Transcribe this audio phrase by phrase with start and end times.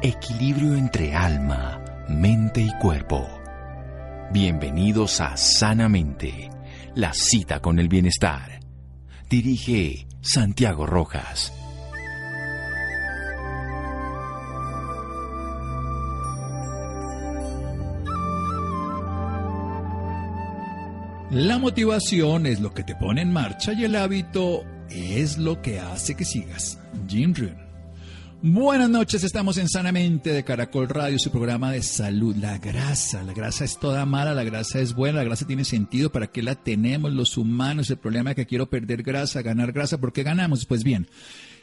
[0.00, 3.28] Equilibrio entre alma, mente y cuerpo.
[4.30, 6.50] Bienvenidos a Sanamente,
[6.94, 8.60] la cita con el bienestar.
[9.28, 11.52] Dirige Santiago Rojas.
[21.32, 25.80] La motivación es lo que te pone en marcha y el hábito es lo que
[25.80, 26.78] hace que sigas.
[27.08, 27.67] Jim Rohn.
[28.40, 32.36] Buenas noches, estamos en Sanamente de Caracol Radio, su programa de salud.
[32.36, 36.12] La grasa, la grasa es toda mala, la grasa es buena, la grasa tiene sentido,
[36.12, 37.90] ¿para qué la tenemos los humanos?
[37.90, 40.66] El problema es que quiero perder grasa, ganar grasa, ¿por qué ganamos?
[40.66, 41.08] Pues bien,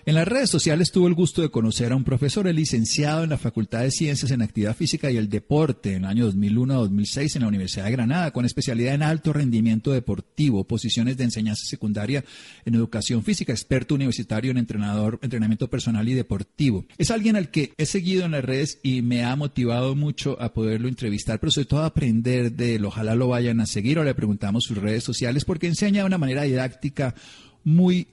[0.07, 3.31] en las redes sociales tuve el gusto de conocer a un profesor, el licenciado en
[3.31, 7.41] la Facultad de Ciencias en Actividad Física y el Deporte en el año 2001-2006 en
[7.41, 12.23] la Universidad de Granada, con especialidad en alto rendimiento deportivo, posiciones de enseñanza secundaria
[12.65, 16.85] en educación física, experto universitario en entrenador, entrenamiento personal y deportivo.
[16.99, 20.53] Es alguien al que he seguido en las redes y me ha motivado mucho a
[20.53, 22.85] poderlo entrevistar, pero sobre todo a aprender de él.
[22.85, 26.19] Ojalá lo vayan a seguir o le preguntamos sus redes sociales porque enseña de una
[26.19, 27.15] manera didáctica
[27.63, 28.07] muy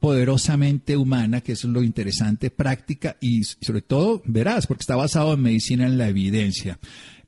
[0.00, 5.42] poderosamente humana, que es lo interesante, práctica y sobre todo veraz, porque está basado en
[5.42, 6.78] medicina en la evidencia.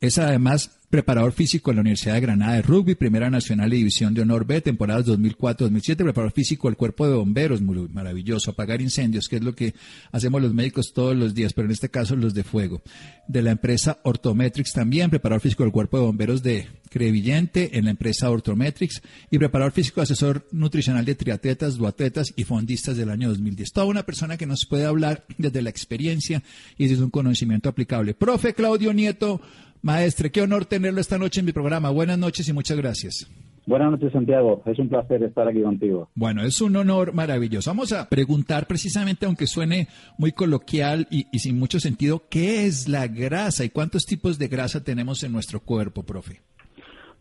[0.00, 4.12] Es además preparador físico en la Universidad de Granada de Rugby, Primera Nacional y División
[4.12, 9.28] de Honor B, temporadas 2004-2007, preparador físico del Cuerpo de Bomberos, muy maravilloso, apagar incendios,
[9.28, 9.74] que es lo que
[10.10, 12.82] hacemos los médicos todos los días, pero en este caso los de fuego.
[13.28, 17.92] De la empresa Ortometrics también, preparador físico del Cuerpo de Bomberos de Crevillente, en la
[17.92, 23.72] empresa Ortometrics, y preparador físico asesor nutricional de triatletas, duatletas y fondistas del año 2010.
[23.72, 26.42] Toda una persona que nos puede hablar desde la experiencia
[26.77, 28.14] y desde un conocimiento aplicable.
[28.14, 29.41] Profe Claudio Nieto,
[29.83, 31.91] Maestre, qué honor tenerlo esta noche en mi programa.
[31.91, 33.31] Buenas noches y muchas gracias.
[33.67, 34.62] Buenas noches, Santiago.
[34.67, 36.09] Es un placer estar aquí contigo.
[36.14, 37.70] Bueno, es un honor maravilloso.
[37.70, 39.87] Vamos a preguntar precisamente, aunque suene
[40.19, 44.48] muy coloquial y, y, sin mucho sentido, ¿qué es la grasa y cuántos tipos de
[44.48, 46.41] grasa tenemos en nuestro cuerpo, profe?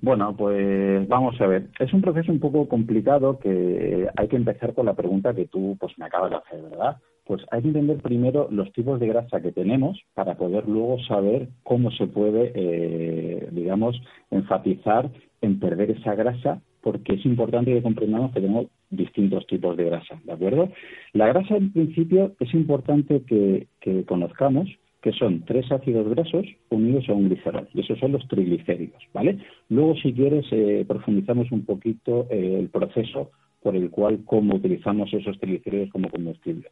[0.02, 1.68] Bueno, pues vamos a ver.
[1.78, 5.76] Es un proceso un poco complicado que hay que empezar con la pregunta que tú
[5.80, 6.98] pues me acabas de hacer, ¿verdad?
[7.30, 11.50] Pues hay que entender primero los tipos de grasa que tenemos para poder luego saber
[11.62, 14.02] cómo se puede, eh, digamos,
[14.32, 19.84] enfatizar en perder esa grasa, porque es importante que comprendamos que tenemos distintos tipos de
[19.84, 20.70] grasa, ¿de acuerdo?
[21.14, 23.68] La grasa, en principio, es importante que,
[24.08, 24.68] conozcamos
[25.04, 29.38] que son tres ácidos grasos unidos a un glicerol, y esos son los triglicéridos, ¿vale?
[29.70, 33.30] Luego, si quieres, eh, profundizamos un poquito eh, el proceso
[33.62, 36.72] por el cual, cómo utilizamos esos triglicéridos como combustible.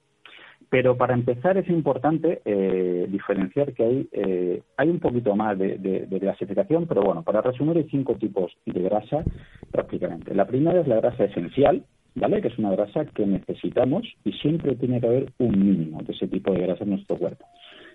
[0.69, 6.07] Pero para empezar es importante eh, diferenciar que hay, eh, hay un poquito más de,
[6.19, 9.23] clasificación, pero bueno, para resumir hay cinco tipos de grasa
[9.71, 10.35] prácticamente.
[10.35, 11.83] La primera es la grasa esencial,
[12.15, 12.41] ¿vale?
[12.41, 16.27] Que es una grasa que necesitamos y siempre tiene que haber un mínimo de ese
[16.27, 17.45] tipo de grasa en nuestro cuerpo,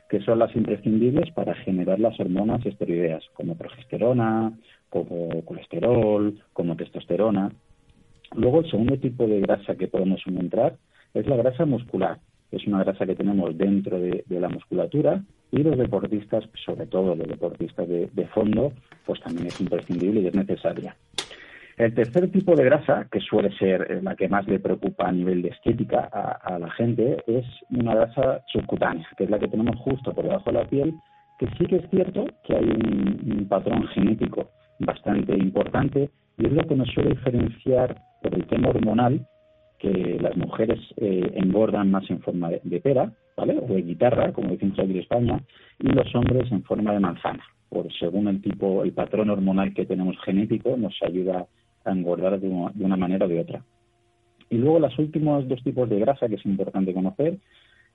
[0.09, 4.53] que son las imprescindibles para generar las hormonas esteroideas, como progesterona,
[4.89, 7.53] como colesterol, como testosterona.
[8.35, 10.77] Luego el segundo tipo de grasa que podemos encontrar
[11.13, 12.19] es la grasa muscular,
[12.53, 17.27] es una grasa que tenemos dentro de, la musculatura y los deportistas, sobre todo los
[17.27, 18.73] deportistas de, fondo,
[19.07, 20.95] pues también es imprescindible y es necesaria.
[21.79, 25.13] El tercer tipo de grasa, que suele ser eh, la que más le preocupa a
[25.13, 29.77] nivel de estética a, la gente, es una grasa subcutánea, que es la que tenemos
[29.77, 30.95] justo por debajo de la piel,
[31.39, 36.67] que sí que es cierto que hay un, patrón genético bastante importante y es lo
[36.67, 39.27] que nos suele diferenciar por el tema hormonal
[39.83, 43.59] que las mujeres eh, engordan más en forma de, pera, ¿vale?
[43.59, 45.43] O de guitarra, como aquí en España,
[45.81, 47.43] y los hombres en forma de manzana.
[47.69, 51.47] Por según el tipo, el patrón hormonal que tenemos genético, nos ayuda
[51.85, 53.65] a engordar de una, manera o de otra.
[54.51, 57.39] Y luego los últimos dos tipos de grasa que es importante conocer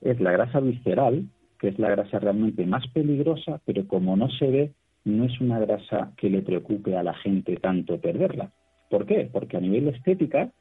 [0.01, 1.23] es la grasa visceral,
[1.57, 4.71] que es la grasa realmente más peligrosa, pero como no se ve,
[5.05, 8.51] no es una grasa que le preocupe a la gente tanto perderla.
[8.89, 9.29] ¿Por qué?
[9.31, 10.51] Porque a nivel estética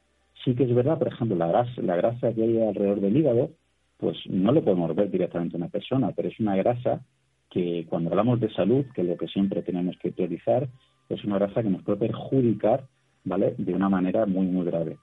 [0.43, 3.51] Sí que es verdad, por ejemplo, la grasa, la grasa que hay alrededor del hígado,
[3.97, 7.01] pues no lo podemos ver directamente a una persona, pero es una grasa
[7.49, 10.67] que cuando hablamos de salud, que es lo que siempre tenemos que priorizar,
[11.09, 12.85] es una grasa que nos puede perjudicar,
[13.23, 13.55] ¿vale?
[13.57, 14.97] De una manera muy, muy grave.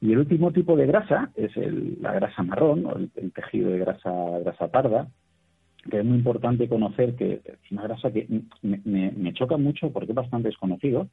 [0.00, 1.50] Y el último tipo de grasa es
[2.00, 4.10] la grasa marrón, o el, tejido de grasa,
[4.40, 5.08] grasa parda,
[5.90, 8.26] que es muy importante conocer que es una grasa que
[8.62, 11.08] me, me choca mucho porque es bastante desconocido,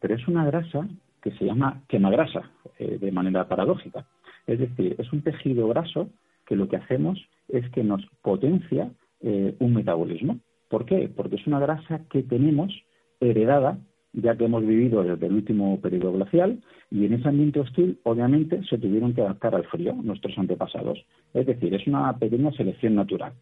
[0.00, 0.86] pero es una grasa
[1.26, 4.06] que se llama quemagrasa, eh, de manera paradójica.
[4.46, 6.08] Es decir, es un tejido graso
[6.46, 7.18] que lo que hacemos
[7.48, 10.38] es que nos potencia eh, un metabolismo.
[10.68, 11.10] ¿Por qué?
[11.16, 12.72] Porque es una grasa que tenemos
[13.18, 13.76] heredada,
[14.12, 16.62] ya que hemos vivido desde el último periodo glacial,
[16.92, 21.04] y en ese ambiente hostil, obviamente, se tuvieron que adaptar al frío nuestros antepasados.
[21.34, 23.32] Es decir, es una pequeña selección natural.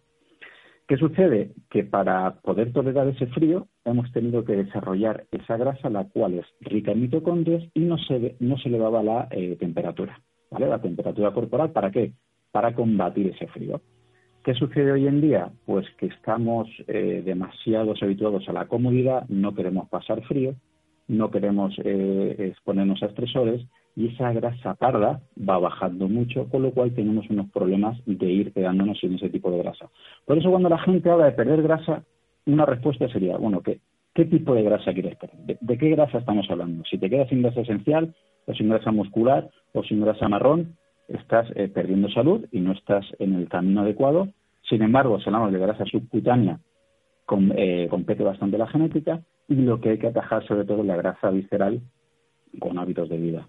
[0.86, 1.52] ¿Qué sucede?
[1.70, 6.46] Que para poder tolerar ese frío hemos tenido que desarrollar esa grasa, la cual es
[6.60, 10.20] rica en mitocondrias y no se, no se elevaba la eh, temperatura,
[10.50, 10.68] ¿vale?
[10.68, 12.12] La temperatura corporal, ¿para qué?
[12.52, 13.80] Para combatir ese frío.
[14.44, 15.50] ¿Qué sucede hoy en día?
[15.64, 20.54] Pues que estamos eh, demasiado habituados a la comodidad, no queremos pasar frío,
[21.08, 23.62] no queremos eh, exponernos a estresores
[23.96, 28.52] y esa grasa parda va bajando mucho, con lo cual tenemos unos problemas de ir
[28.52, 29.88] quedándonos sin ese tipo de grasa.
[30.24, 32.02] Por eso cuando la gente habla de perder grasa,
[32.46, 33.80] una respuesta sería, bueno, ¿qué,
[34.14, 35.58] qué tipo de grasa quieres perder?
[35.60, 36.84] ¿De, qué grasa estamos hablando?
[36.90, 38.14] Si te quedas sin grasa esencial,
[38.46, 40.76] o sin grasa muscular, o sin grasa marrón,
[41.08, 44.28] estás eh, perdiendo salud y no estás en el camino adecuado.
[44.68, 46.58] Sin embargo, si hablamos de grasa subcutánea,
[47.56, 50.96] eh, compete bastante la genética y lo que hay que atajar sobre todo es la
[50.96, 51.80] grasa visceral
[52.58, 53.48] con hábitos de vida.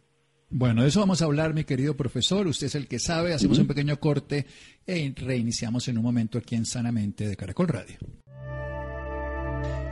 [0.49, 2.47] Bueno, de eso vamos a hablar, mi querido profesor.
[2.47, 3.33] Usted es el que sabe.
[3.33, 4.45] Hacemos un pequeño corte
[4.85, 7.97] e reiniciamos en un momento aquí en Sanamente de Caracol Radio.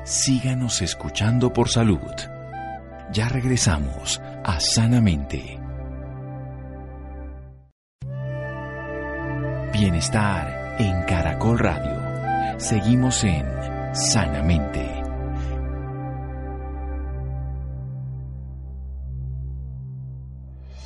[0.05, 2.00] Síganos escuchando por salud.
[3.13, 5.59] Ya regresamos a Sanamente.
[9.71, 12.59] Bienestar en Caracol Radio.
[12.59, 13.45] Seguimos en
[13.94, 15.02] Sanamente.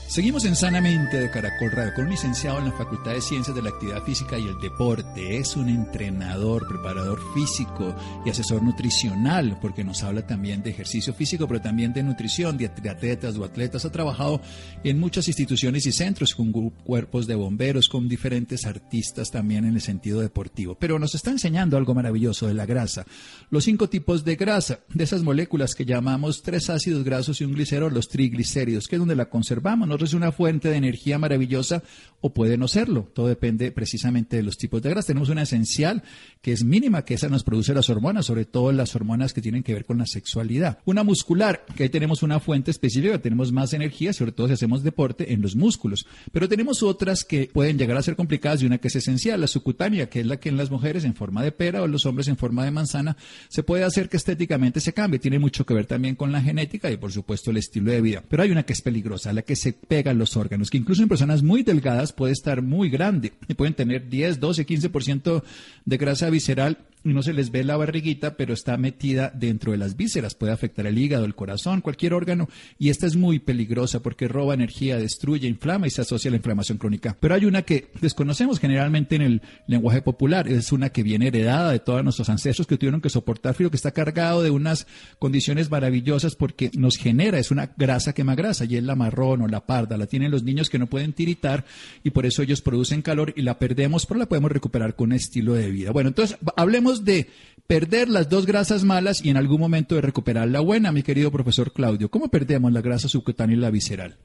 [0.08, 3.62] Seguimos en Sanamente de Caracol Radio con un licenciado en la Facultad de Ciencias de
[3.62, 5.36] la Actividad Física y el Deporte.
[5.38, 7.94] Es un entrenador, preparador físico
[8.26, 12.68] y asesor nutricional, porque nos habla también de ejercicio físico, pero también de nutrición, de
[12.68, 13.84] atletas o atletas.
[13.84, 14.40] Ha trabajado
[14.86, 19.82] en muchas instituciones y centros con cuerpos de bomberos, con diferentes artistas también en el
[19.82, 20.76] sentido deportivo.
[20.80, 23.06] Pero nos está enseñando algo maravilloso de la grasa.
[23.50, 27.54] Los cinco tipos de grasa, de esas moléculas que llamamos tres ácidos grasos y un
[27.54, 31.84] glicerol, los triglicéridos, que es donde la conservamos es una fuente de energía maravillosa
[32.20, 33.10] o puede no serlo.
[33.14, 35.08] Todo depende precisamente de los tipos de grasa.
[35.08, 36.04] Tenemos una esencial
[36.42, 39.64] que es mínima, que esa nos produce las hormonas, sobre todo las hormonas que tienen
[39.64, 40.80] que ver con la sexualidad.
[40.86, 44.84] Una muscular, que ahí tenemos una fuente específica, tenemos más energía, sobre todo si hacemos
[44.84, 46.08] deporte en los músculos.
[46.32, 49.48] Pero tenemos otras que pueden llegar a ser complicadas y una que es esencial, la
[49.48, 52.06] subcutánea, que es la que en las mujeres en forma de pera o en los
[52.06, 53.18] hombres en forma de manzana
[53.50, 55.20] se puede hacer que estéticamente se cambie.
[55.20, 58.24] Tiene mucho que ver también con la genética y por supuesto el estilo de vida.
[58.28, 61.10] Pero hay una que es peligrosa, la que se pegan los órganos, que incluso en
[61.10, 65.44] personas muy delgadas puede estar muy grande y pueden tener 10, 12, 15%
[65.86, 66.78] de grasa visceral
[67.14, 70.86] no se les ve la barriguita, pero está metida dentro de las vísceras, puede afectar
[70.86, 72.50] el hígado, el corazón, cualquier órgano,
[72.80, 76.38] y esta es muy peligrosa porque roba energía, destruye, inflama y se asocia a la
[76.38, 77.18] inflamación crónica.
[77.20, 81.72] Pero hay una que desconocemos generalmente en el lenguaje popular, es una que viene heredada
[81.72, 84.88] de todos nuestros ancestros que tuvieron que soportar frío, que está cargado de unas
[85.20, 89.48] condiciones maravillosas porque nos genera, es una grasa quema grasa, y es la marrón o
[89.48, 91.66] la parda, la tienen los niños que no pueden tiritar
[92.04, 95.54] y por eso ellos producen calor y la perdemos, pero la podemos recuperar con estilo
[95.54, 95.92] de vida.
[95.92, 97.28] Bueno, entonces hablemos de
[97.68, 101.32] perder las dos grasas malas y en algún momento de recuperar la buena, mi querido
[101.32, 102.10] profesor Claudio.
[102.10, 104.16] ¿Cómo perdemos la grasa subcutánea y la visceral?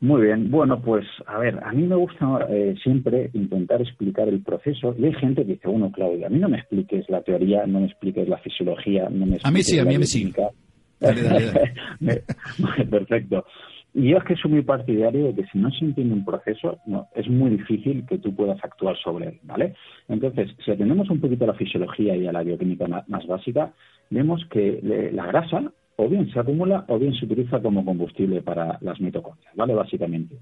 [0.00, 4.42] Muy bien, bueno, pues a ver, a mí me gusta eh, siempre intentar explicar el
[4.42, 7.66] proceso y hay gente que dice, bueno, Claudio, a mí no me expliques la teoría,
[7.66, 10.32] no me expliques la fisiología, no me A mí sí, a mí me sí.
[12.90, 13.44] Perfecto.
[13.92, 16.78] Y yo es que soy muy partidario de que si no se entiende un proceso,
[16.86, 19.74] no, es muy difícil que tú puedas actuar sobre él, ¿vale?
[20.08, 23.72] Entonces, si atendemos un poquito a la fisiología y a la bioquímica más, básica,
[24.10, 24.80] vemos que
[25.12, 29.54] la grasa o bien se acumula o bien se utiliza como combustible para las mitocondrias,
[29.56, 29.74] ¿vale?
[29.74, 30.36] Básicamente.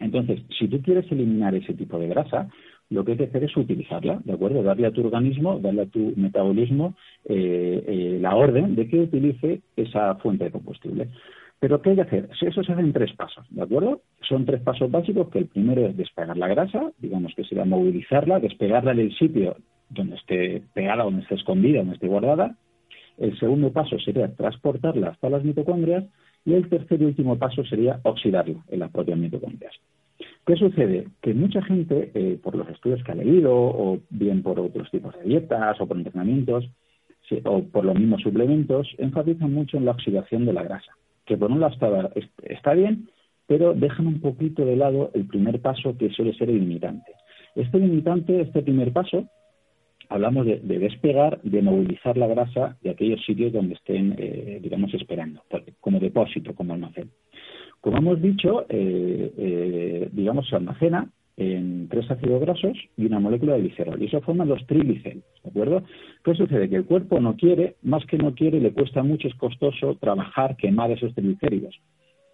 [0.00, 2.48] Entonces, si tú quieres eliminar ese tipo de grasa,
[2.90, 4.62] lo que hay que hacer es utilizarla, ¿de acuerdo?
[4.62, 6.94] Darle a tu organismo, darle a tu metabolismo
[7.24, 11.08] eh, eh, la orden de que utilice esa fuente de combustible.
[11.64, 12.28] Pero ¿qué hay que hacer?
[12.42, 14.02] Eso se hace en tres pasos, ¿de acuerdo?
[14.28, 18.38] Son tres pasos básicos, que el primero es despegar la grasa, digamos que sería movilizarla,
[18.38, 19.56] despegarla del sitio
[19.88, 22.54] donde esté pegada, donde esté escondida, donde esté guardada.
[23.16, 26.04] El segundo paso sería transportarla hasta las mitocondrias
[26.44, 29.72] y el tercer y último paso sería oxidarla en las propias mitocondrias.
[30.46, 31.08] ¿Qué sucede?
[31.22, 35.16] Que mucha gente, eh, por los estudios que ha leído, o bien por otros tipos
[35.16, 36.68] de dietas, o por entrenamientos,
[37.44, 40.92] o por los mismos suplementos, enfatizan mucho en la oxidación de la grasa
[41.24, 41.74] que por un lado
[42.42, 43.08] está, bien,
[43.46, 47.12] pero dejan un poquito de lado el primer paso que suele ser el limitante.
[47.54, 49.28] Este limitante, este primer paso,
[50.08, 55.42] hablamos de, despegar, de movilizar la grasa de aquellos sitios donde estén, eh, digamos, esperando,
[55.80, 57.10] como depósito, como almacén.
[57.80, 63.54] Como hemos dicho, eh, eh, digamos, se almacena en tres ácidos grasos y una molécula
[63.54, 64.00] de glicerol.
[64.00, 65.82] Y eso forman los triglicéridos, ¿de acuerdo?
[66.24, 66.68] ¿Qué sucede?
[66.68, 70.56] Que el cuerpo no quiere, más que no quiere, le cuesta mucho, es costoso trabajar,
[70.56, 71.74] quemar esos triglicéridos.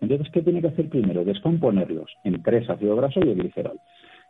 [0.01, 1.25] Entonces, ¿qué tiene que hacer primero?
[1.25, 3.79] Descomponerlos en tres ácidos grasos y el glicerol.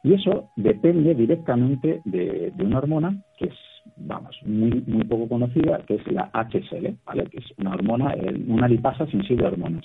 [0.03, 3.51] Y eso depende directamente de, una hormona que
[3.97, 7.25] vamos, muy, muy poco conocida, que es la HSL, ¿vale?
[7.27, 8.15] que es una hormona,
[8.47, 9.85] una lipasa sensible a hormonas.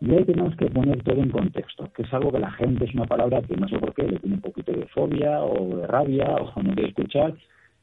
[0.00, 2.94] Y ahí tenemos que poner todo en contexto, que es algo que la gente es
[2.94, 5.86] una palabra que no sé por qué le tiene un poquito de fobia o de
[5.86, 7.34] rabia o no quiere escuchar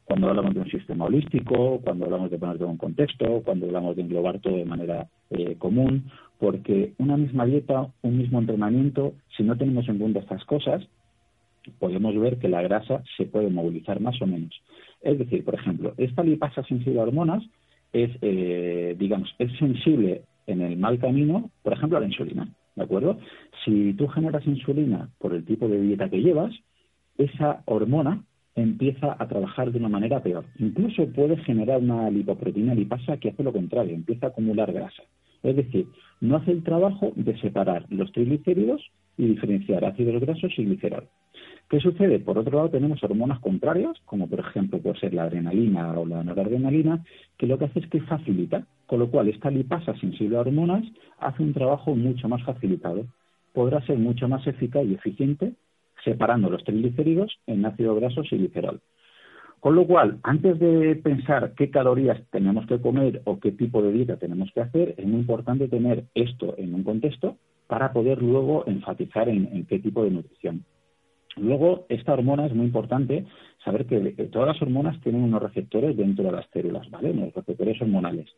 [0.05, 3.95] cuando hablamos de un sistema holístico, cuando hablamos de poner todo en contexto, cuando hablamos
[3.95, 9.43] de englobar todo de manera eh, común, porque una misma dieta, un mismo entrenamiento, si
[9.43, 10.83] no tenemos en cuenta estas cosas,
[11.79, 14.51] podemos ver que la grasa se puede movilizar más o menos.
[15.03, 17.43] Es decir, por ejemplo, esta lipasa sensible a hormonas
[17.91, 22.83] es, eh, digamos, es sensible en el mal camino, por ejemplo, a la insulina, ¿de
[22.83, 23.19] acuerdo?
[23.63, 26.53] Si tú generas insulina por el tipo de dieta que llevas,
[27.17, 28.23] esa hormona
[28.55, 30.45] empieza a trabajar de una manera peor.
[30.59, 35.03] Incluso puede generar una lipoproteína lipasa que hace lo contrario, empieza a acumular grasa.
[35.41, 35.87] Es decir,
[36.21, 38.81] no hace el trabajo de separar los triglicéridos
[39.17, 41.07] y diferenciar ácidos grasos y glicerol.
[41.73, 42.19] ¿Qué sucede?
[42.19, 46.23] Por otro lado, tenemos hormonas contrarias, como por ejemplo puede ser la adrenalina o la
[46.23, 47.03] noradrenalina,
[47.35, 50.83] que lo que hace es que facilita, con lo cual esta lipasa sensible a hormonas
[51.17, 53.07] hace un trabajo mucho más facilitado.
[53.53, 55.53] Podrá ser mucho más eficaz y eficiente
[56.03, 58.79] separando los triglicéridos en ácidos grasos y glicerol.
[59.59, 63.93] Con lo cual, antes de pensar qué calorías tenemos que comer o qué tipo de
[63.93, 68.63] dieta tenemos que hacer, es muy importante tener esto en un contexto para poder luego
[68.67, 70.63] enfatizar en, qué tipo de nutrición.
[71.37, 73.25] Luego, esta hormona es muy importante
[73.63, 73.99] saber que,
[74.31, 77.11] todas las hormonas tienen unos receptores dentro de las células, ¿vale?
[77.11, 78.29] Unos receptores hormonales.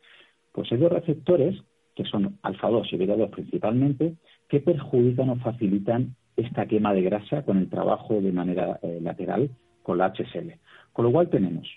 [0.51, 1.55] Pues esos receptores,
[1.95, 4.15] que son alfa-2 y beta-2 principalmente,
[4.47, 9.49] que perjudican o facilitan esta quema de grasa con el trabajo de manera eh, lateral
[9.83, 10.59] con la HSL.
[10.93, 11.67] Con lo cual tenemos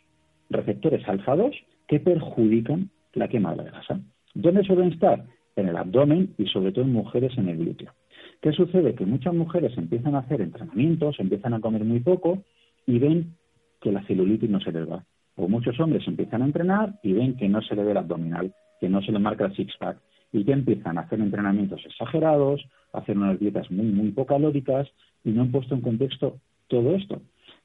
[0.51, 1.53] receptores alfa-2
[1.87, 4.01] que perjudican la quema de la grasa.
[4.35, 5.25] ¿Dónde suelen estar?
[5.57, 7.93] En el abdomen y sobre todo en mujeres en el glúteo.
[8.40, 8.95] ¿Qué sucede?
[8.95, 12.42] Que muchas mujeres empiezan a hacer entrenamientos, empiezan a comer muy poco
[12.87, 13.35] y ven
[13.80, 15.04] que la celulitis no se les va.
[15.37, 18.52] O muchos hombres empiezan a entrenar y ven que no se le ve el abdominal,
[18.80, 19.99] que no se le marca el six-pack
[20.33, 24.88] y que empiezan a hacer entrenamientos exagerados, a hacer unas dietas muy, muy calóricas
[25.25, 27.21] y no han puesto en contexto todo esto.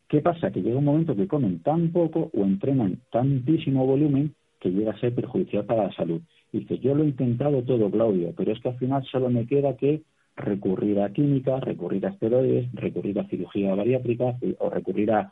[0.07, 0.51] ¿Qué pasa?
[0.51, 4.99] Que llega un momento que comen tan poco o entrenan tantísimo volumen que llega a
[4.99, 6.21] ser perjudicial para la salud.
[6.51, 9.75] dice, yo lo he intentado todo, Claudio, pero es que al final solo me queda
[9.75, 10.03] que
[10.35, 15.31] recurrir a química, recurrir a esteroides, recurrir a cirugía bariátrica eh, o recurrir a,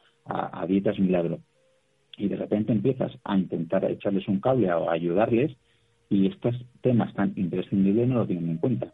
[0.68, 1.40] dietas milagro.
[2.18, 5.58] Y de repente empiezas a intentar echarles un cable o ayudarles
[6.10, 8.94] y estos temas tan imprescindibles no lo tienen en cuenta.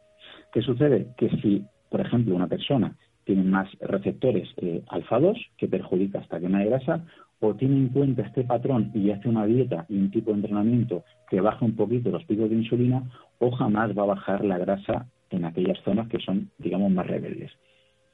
[0.54, 1.08] ¿Qué sucede?
[1.18, 2.96] Que si, por ejemplo, una persona
[3.26, 7.06] tiene más receptores eh, alfa-2 que perjudica esta quema de grasa,
[7.40, 11.04] o tiene en cuenta este patrón y hace una dieta y un tipo de entrenamiento
[11.30, 13.04] que baja un poquito los picos de insulina,
[13.40, 17.52] o jamás va a bajar la grasa en aquellas zonas que son, digamos, más rebeldes.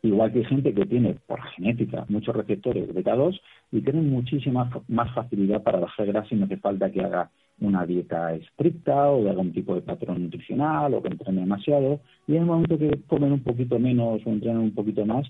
[0.01, 3.39] Igual que hay gente que tiene, por genética, muchos receptores beta-2
[3.71, 7.85] y tienen muchísima más facilidad para bajar grasa y no hace falta que haga una
[7.85, 12.41] dieta estricta o de algún tipo de patrón nutricional o que entrene demasiado y en
[12.41, 15.25] el momento que comen un poquito menos o entrenan un poquito más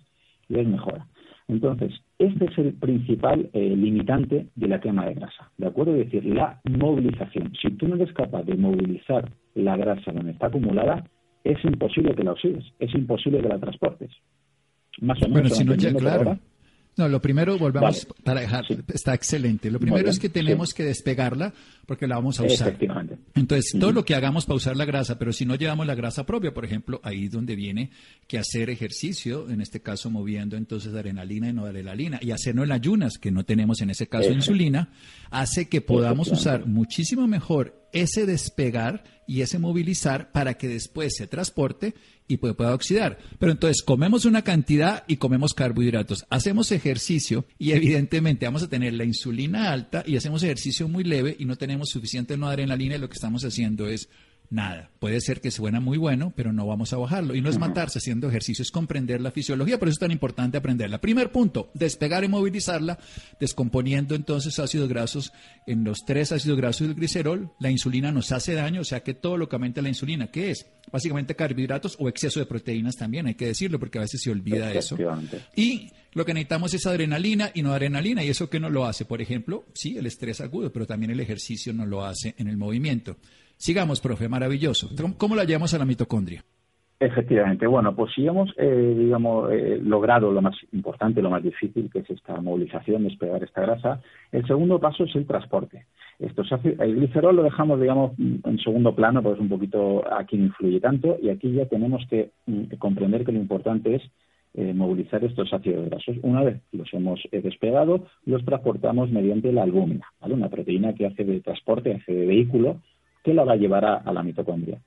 [0.50, 1.06] les mejora.
[1.48, 5.96] Entonces, este es el principal eh, limitante de la quema de grasa, ¿de acuerdo?
[5.96, 7.54] Es decir, la movilización.
[7.62, 11.04] Si tú no eres capaz de movilizar la grasa donde está acumulada,
[11.44, 14.12] es imposible que la oxides, es imposible que la transportes.
[15.02, 15.34] Más o menos.
[15.34, 16.40] Bueno, si no, ya, claro.
[16.96, 19.72] No, lo primero, volvamos para dejar, está excelente.
[19.72, 21.52] Lo primero es que tenemos que despegarla
[21.88, 22.78] porque la vamos a usar.
[23.34, 26.24] Entonces, todo lo que hagamos para usar la grasa, pero si no llevamos la grasa
[26.24, 27.90] propia, por ejemplo, ahí donde viene
[28.28, 32.72] que hacer ejercicio, en este caso moviendo entonces adrenalina y no adrenalina, y hacerlo en
[32.72, 34.90] ayunas, que no tenemos en ese caso insulina,
[35.32, 41.28] hace que podamos usar muchísimo mejor ese despegar y ese movilizar para que después se
[41.28, 41.94] transporte
[42.28, 43.20] y pueda oxidar.
[43.40, 48.94] Pero entonces comemos una cantidad y comemos carbohidratos, hacemos ejercicio y evidentemente vamos a tener
[48.94, 53.00] la insulina alta y hacemos ejercicio muy leve y no tenemos suficiente no adrenalina y
[53.00, 54.10] lo que estamos haciendo es
[54.50, 54.90] nada.
[55.00, 57.36] Puede ser que suena muy bueno, pero no vamos a bajarlo.
[57.36, 59.80] Y no es matarse haciendo ejercicio, es comprender la fisiología.
[59.80, 61.02] Por eso es tan importante aprenderla.
[61.02, 63.00] Primer punto, despegar y movilizarla,
[63.40, 65.34] descomponiendo entonces ácidos grasos
[65.66, 67.52] en los tres ácidos grasos del glicerol.
[67.60, 70.52] La insulina nos hace daño, o sea que todo lo que aumenta la insulina, ¿qué
[70.52, 70.66] es?
[70.92, 74.72] Básicamente carbohidratos o exceso de proteínas también, hay que decirlo porque a veces se olvida
[74.72, 74.98] eso.
[75.56, 78.24] Y lo que necesitamos es adrenalina y no adrenalina.
[78.24, 79.06] ¿Y eso qué no lo hace?
[79.06, 82.58] Por ejemplo, sí, el estrés agudo, pero también el ejercicio no lo hace en el
[82.58, 83.18] movimiento.
[83.64, 84.90] Sigamos, profe, maravilloso.
[85.18, 86.44] ¿Cómo la llevamos a la mitocondria?
[87.00, 91.90] Efectivamente, bueno, pues si hemos, eh, digamos, eh, logrado lo más importante, lo más difícil,
[91.90, 94.02] que es esta movilización, despegar esta grasa,
[94.34, 95.86] el segundo paso es el transporte.
[96.20, 100.82] Esto el glicerol lo dejamos, digamos, en segundo plano, pues un poquito aquí no influye
[100.82, 104.02] tanto, y aquí ya tenemos que mm, comprender que lo importante es
[104.56, 106.18] eh, movilizar estos ácidos grasos.
[106.22, 111.24] Una vez los hemos eh, despegado, los transportamos mediante la albúmina, una proteína que hace
[111.24, 112.82] de transporte, hace de vehículo,
[113.24, 114.80] que la va a llevar a, la mitocondria.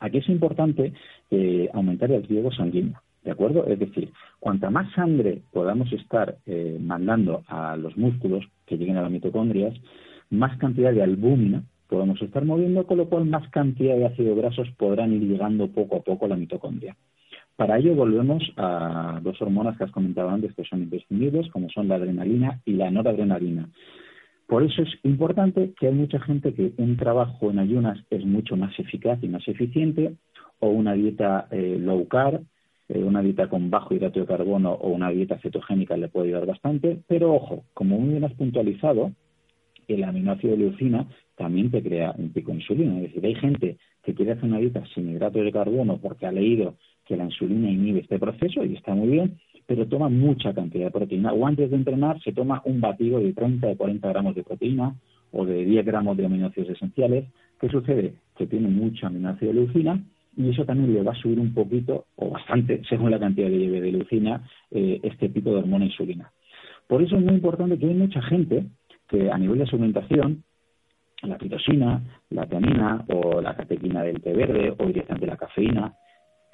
[0.00, 0.92] Aquí es importante
[1.30, 3.00] eh, aumentar el riego sanguíneo.
[3.24, 3.66] ¿De acuerdo?
[3.66, 9.02] Es decir, cuanta más sangre podamos estar eh, mandando a los músculos que lleguen a
[9.02, 9.74] las mitocondrias,
[10.30, 14.68] más cantidad de albúmina podemos estar moviendo, con lo cual más cantidad de ácidos grasos
[14.76, 16.96] podrán ir llegando poco a poco a la mitocondria.
[17.56, 21.88] Para ello volvemos a dos hormonas que has comentado antes que son imprescindibles, como son
[21.88, 23.68] la adrenalina y la noradrenalina.
[24.46, 28.56] Por eso es importante que hay mucha gente que un trabajo en ayunas es mucho
[28.56, 30.14] más eficaz y más eficiente,
[30.60, 32.42] o una dieta eh, low carb,
[32.88, 36.46] eh, una dieta con bajo hidrato de carbono o una dieta cetogénica le puede ayudar
[36.46, 39.12] bastante, pero ojo, como muy bien has puntualizado,
[39.88, 42.96] el aminoácido leucina también te crea un pico de insulina.
[42.96, 46.32] Es decir, hay gente que quiere hacer una dieta sin hidrato de carbono porque ha
[46.32, 50.86] leído que la insulina inhibe este proceso y está muy bien, pero toma mucha cantidad
[50.86, 51.32] de proteína.
[51.32, 54.94] O antes de entrenar se toma un batido de 30 o 40 gramos de proteína
[55.32, 57.26] o de 10 gramos de aminoácidos esenciales.
[57.60, 58.14] ¿Qué sucede?
[58.36, 60.00] Que tiene mucha aminoácido leucina
[60.36, 63.92] y eso también le va a subir un poquito o bastante, según la cantidad de
[63.92, 66.30] leucina, eh, este tipo de hormona insulina.
[66.86, 68.66] Por eso es muy importante que hay mucha gente
[69.08, 70.44] que a nivel de suplementación,
[71.22, 75.94] la pitosina, la tiamina o la catequina del té verde o directamente la cafeína,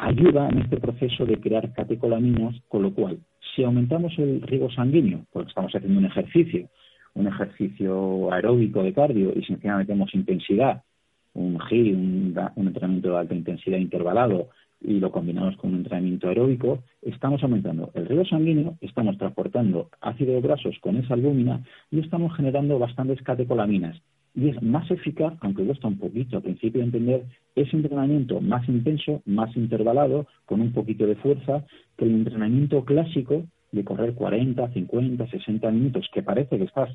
[0.02, 3.18] ayuda en este proceso de crear catecolaminas, con lo cual,
[3.54, 6.68] si aumentamos el riego sanguíneo, porque estamos haciendo un ejercicio,
[7.14, 10.82] un ejercicio aeróbico de cardio y encima metemos intensidad
[11.34, 14.48] un GI, un, entrenamiento de alta intensidad intervalado
[14.80, 20.42] y lo combinamos con un entrenamiento aeróbico, estamos aumentando el riego sanguíneo, estamos transportando ácidos
[20.42, 23.96] grasos con esa albúmina y estamos generando bastantes catecolaminas.
[24.34, 27.24] Y es más eficaz, aunque cuesta un poquito al principio de entender,
[27.54, 31.64] ese entrenamiento más intenso, más intervalado, con un poquito de fuerza,
[31.96, 36.90] que el entrenamiento clásico de correr 40, 50, 60 minutos, que parece que estás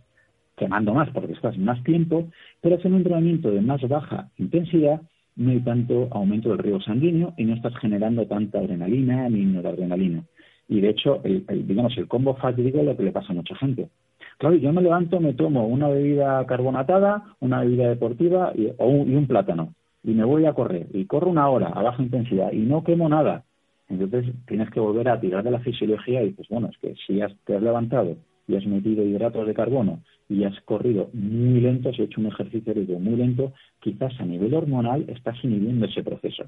[0.55, 2.29] quemando más porque estás más tiempo,
[2.61, 5.01] pero es un entrenamiento de más baja intensidad,
[5.35, 10.23] no hay tanto aumento del riego sanguíneo y no estás generando tanta adrenalina ni noradrenalina.
[10.67, 13.55] Y de hecho, el, digamos, el combo fatídico es lo que le pasa a mucha
[13.55, 13.89] gente.
[14.37, 19.73] Claro, yo me levanto, me tomo una bebida carbonatada, una bebida deportiva y, un, plátano.
[20.03, 20.87] Y me voy a correr.
[20.93, 23.43] Y corro una hora a baja intensidad y no quemo nada.
[23.89, 27.21] Entonces tienes que volver a tirar de la fisiología y pues bueno, es que si
[27.21, 28.15] has, te has levantado
[28.47, 32.27] y has metido hidratos de carbono y has corrido muy lento, si has hecho un
[32.27, 36.45] ejercicio muy lento, quizás a nivel hormonal estás inhibiendo ese proceso.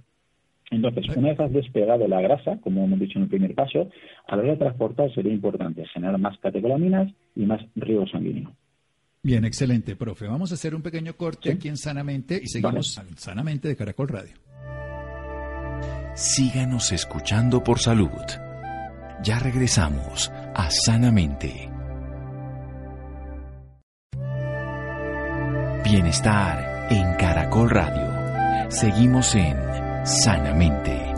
[0.71, 3.89] Entonces, una vez has despegado la grasa, como hemos dicho en el primer paso,
[4.27, 8.51] a la hora de transportar sería importante generar más catecolaminas y más riego sanguíneo.
[9.21, 10.27] Bien, excelente, profe.
[10.27, 14.36] Vamos a hacer un pequeño corte aquí en Sanamente y seguimos Sanamente de Caracol Radio.
[16.15, 18.10] Síganos escuchando por salud.
[19.23, 21.69] Ya regresamos a Sanamente.
[25.84, 28.69] Bienestar en Caracol Radio.
[28.69, 29.58] Seguimos en
[30.04, 31.09] Sanamente.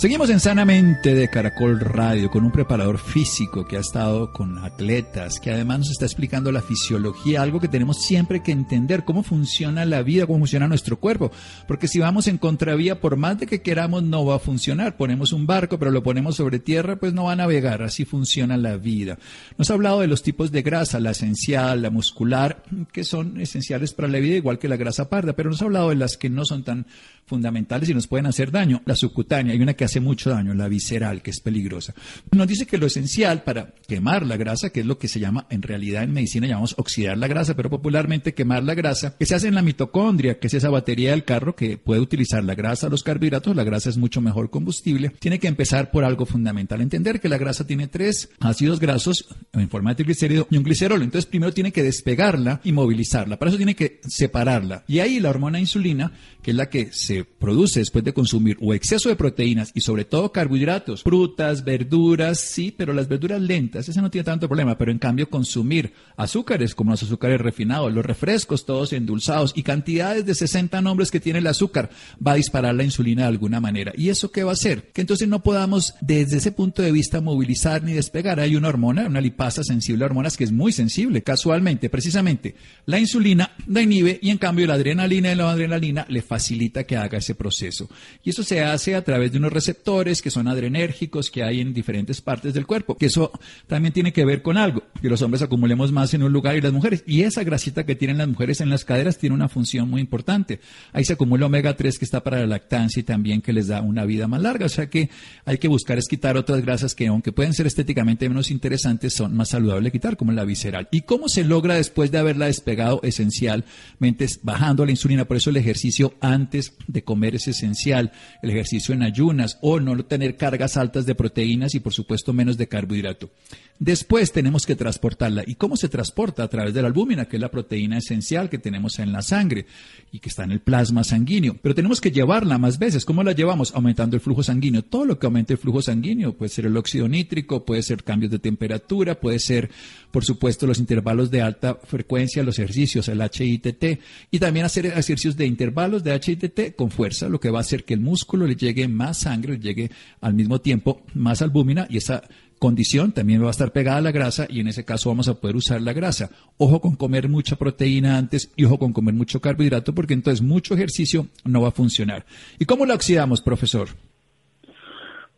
[0.00, 5.38] Seguimos en Sanamente de Caracol Radio con un preparador físico que ha estado con atletas,
[5.38, 9.84] que además nos está explicando la fisiología, algo que tenemos siempre que entender, cómo funciona
[9.84, 11.30] la vida, cómo funciona nuestro cuerpo.
[11.68, 14.96] Porque si vamos en contravía, por más de que queramos, no va a funcionar.
[14.96, 17.82] Ponemos un barco, pero lo ponemos sobre tierra, pues no va a navegar.
[17.82, 19.18] Así funciona la vida.
[19.58, 23.92] Nos ha hablado de los tipos de grasa, la esencial, la muscular, que son esenciales
[23.92, 26.30] para la vida, igual que la grasa parda, pero nos ha hablado de las que
[26.30, 26.86] no son tan
[27.26, 28.80] fundamentales y nos pueden hacer daño.
[28.86, 31.94] La subcutánea, hay una que hace mucho daño, la visceral, que es peligrosa.
[32.30, 35.46] Nos dice que lo esencial para quemar la grasa, que es lo que se llama,
[35.50, 39.34] en realidad en medicina llamamos oxidar la grasa, pero popularmente quemar la grasa, que se
[39.34, 42.88] hace en la mitocondria, que es esa batería del carro que puede utilizar la grasa,
[42.88, 45.10] los carbohidratos, la grasa es mucho mejor combustible.
[45.18, 49.68] Tiene que empezar por algo fundamental, entender que la grasa tiene tres ácidos grasos en
[49.68, 51.02] forma de triglicérido y un glicerol.
[51.02, 53.38] Entonces primero tiene que despegarla y movilizarla.
[53.38, 54.84] Para eso tiene que separarla.
[54.86, 58.74] Y ahí la hormona insulina, que es la que se produce después de consumir o
[58.74, 64.00] exceso de proteínas y sobre todo carbohidratos, frutas, verduras, sí, pero las verduras lentas, ese
[64.00, 68.64] no tiene tanto problema, pero en cambio consumir azúcares como los azúcares refinados, los refrescos
[68.64, 71.90] todos endulzados y cantidades de 60 nombres que tiene el azúcar
[72.24, 73.92] va a disparar la insulina de alguna manera.
[73.96, 74.90] ¿Y eso qué va a hacer?
[74.92, 78.40] Que entonces no podamos desde ese punto de vista movilizar ni despegar.
[78.40, 82.54] Hay una hormona, una lipasa sensible a hormonas que es muy sensible, casualmente, precisamente.
[82.84, 86.98] La insulina la inhibe y en cambio la adrenalina y la adrenalina le facilita que
[86.98, 87.88] haga ese proceso.
[88.22, 91.72] Y eso se hace a través de unos receptores que son adrenérgicos que hay en
[91.72, 93.32] diferentes partes del cuerpo, que eso
[93.66, 96.60] también tiene que ver con algo, que los hombres acumulemos más en un lugar y
[96.60, 97.02] las mujeres.
[97.06, 100.60] Y esa grasita que tienen las mujeres en las caderas tiene una función muy importante.
[100.92, 103.80] Ahí se acumula omega 3 que está para la lactancia y también que les da
[103.80, 104.66] una vida más larga.
[104.66, 105.08] O sea que
[105.46, 109.29] hay que buscar es quitar otras grasas que aunque pueden ser estéticamente menos interesantes, son
[109.30, 110.88] más saludables quitar, como la visceral.
[110.90, 115.24] ¿Y cómo se logra después de haberla despegado esencialmente bajando la insulina?
[115.24, 118.12] Por eso el ejercicio antes de comer es esencial,
[118.42, 122.56] el ejercicio en ayunas o no tener cargas altas de proteínas y por supuesto menos
[122.56, 123.30] de carbohidrato.
[123.78, 125.42] Después tenemos que transportarla.
[125.46, 126.42] ¿Y cómo se transporta?
[126.42, 129.64] A través de la albúmina, que es la proteína esencial que tenemos en la sangre
[130.12, 131.56] y que está en el plasma sanguíneo.
[131.62, 133.06] Pero tenemos que llevarla más veces.
[133.06, 133.74] ¿Cómo la llevamos?
[133.74, 134.82] Aumentando el flujo sanguíneo.
[134.82, 138.30] Todo lo que aumente el flujo sanguíneo puede ser el óxido nítrico, puede ser cambios
[138.30, 139.70] de temperatura, puede ser,
[140.10, 145.36] por supuesto, los intervalos de alta frecuencia, los ejercicios, el HITT, y también hacer ejercicios
[145.36, 148.56] de intervalos de HITT con fuerza, lo que va a hacer que el músculo le
[148.56, 152.22] llegue más sangre, le llegue al mismo tiempo más albúmina y esa
[152.60, 155.40] condición también va a estar pegada a la grasa y en ese caso vamos a
[155.40, 156.30] poder usar la grasa.
[156.58, 160.74] Ojo con comer mucha proteína antes y ojo con comer mucho carbohidrato porque entonces mucho
[160.74, 162.26] ejercicio no va a funcionar.
[162.58, 163.88] ¿Y cómo lo oxidamos, profesor?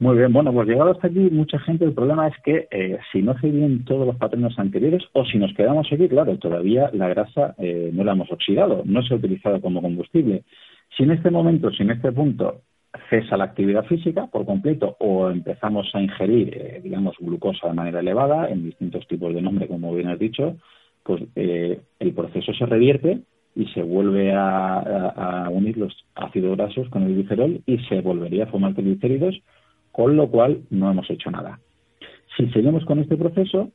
[0.03, 3.23] Muy bien, bueno, pues llegado hasta aquí, mucha gente, el problema es que eh, si
[3.23, 7.07] no se bien todos los patrones anteriores o si nos quedamos aquí, claro, todavía la
[7.07, 10.43] grasa eh, no la hemos oxidado, no se ha utilizado como combustible.
[10.97, 12.63] Si en este momento, si en este punto
[13.11, 18.01] cesa la actividad física por completo o empezamos a ingerir, eh, digamos, glucosa de manera
[18.01, 20.57] elevada en distintos tipos de nombre, como bien has dicho,
[21.05, 23.21] pues eh, el proceso se revierte
[23.55, 28.47] y se vuelve a, unir los ácidos grasos con el glicerol y se volvería a
[28.49, 29.41] formar triglicéridos,
[29.93, 31.61] con lo cual no hemos hecho nada.
[32.37, 33.71] Si seguimos con este proceso,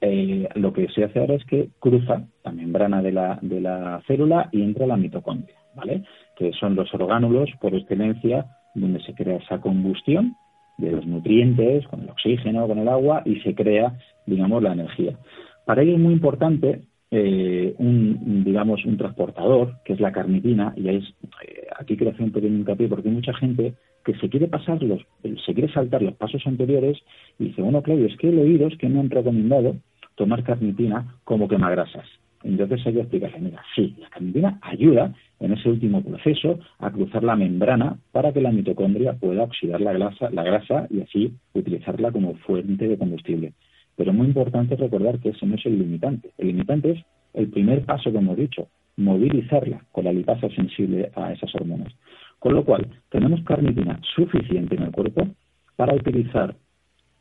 [0.00, 4.02] eh, lo que se hace ahora es que cruza la membrana de la, de la
[4.06, 6.02] célula y entra la mitocondria, ¿vale?
[6.36, 10.34] que son los orgánulos por excelencia donde se crea esa combustión
[10.78, 15.18] de los nutrientes con el oxígeno, con el agua y se crea, digamos, la energía.
[15.66, 20.88] Para ello es muy importante eh, un, digamos, un transportador, que es la carnitina, y
[20.88, 21.04] es,
[21.44, 25.00] eh, aquí quiero hacer un pequeño hincapié porque mucha gente que se quiere pasar los,
[25.22, 26.98] se quiere saltar los pasos anteriores
[27.38, 29.76] y dice, bueno, Claudio, es que he leído, es que me han recomendado
[30.14, 32.06] tomar carnitina como quemagrasas.
[32.42, 37.36] Entonces que explicarle, mira, sí, la carnitina ayuda en ese último proceso a cruzar la
[37.36, 42.34] membrana para que la mitocondria pueda oxidar la grasa, la grasa y así utilizarla como
[42.36, 43.52] fuente de combustible.
[43.96, 46.30] Pero es muy importante recordar que ese no es el limitante.
[46.38, 51.32] El limitante es el primer paso que hemos dicho, movilizarla con la lipasa sensible a
[51.32, 51.92] esas hormonas.
[52.40, 55.28] Con lo cual, tenemos carnitina suficiente en el cuerpo
[55.76, 56.56] para utilizar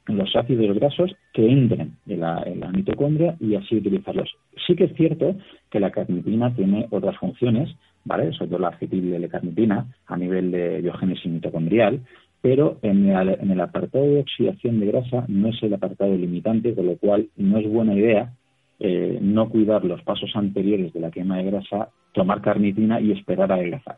[0.07, 4.33] los ácidos grasos que entren en la, mitocondria y así utilizarlos.
[4.65, 5.35] Sí que es cierto
[5.69, 7.69] que la carnitina tiene otras funciones,
[8.05, 8.31] ¿vale?
[8.33, 11.99] Sobre todo la acetil-L-carnitina a nivel de biogénesis mitocondrial,
[12.41, 16.97] pero en el, apartado de oxidación de grasa no es el apartado limitante, con lo
[16.97, 18.33] cual no es buena idea
[18.79, 23.51] eh, no cuidar los pasos anteriores de la quema de grasa, tomar carnitina y esperar
[23.51, 23.97] a adelgazar,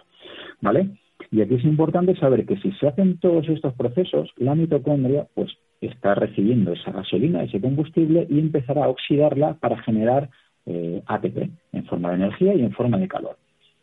[0.59, 0.89] ¿vale?
[1.29, 5.51] Y aquí es importante saber que si se hacen todos estos procesos, la mitocondria pues
[5.81, 10.29] está recibiendo esa gasolina, ese combustible y empezará a oxidarla para generar
[10.65, 13.37] eh, ATP en forma de energía y en forma de calor.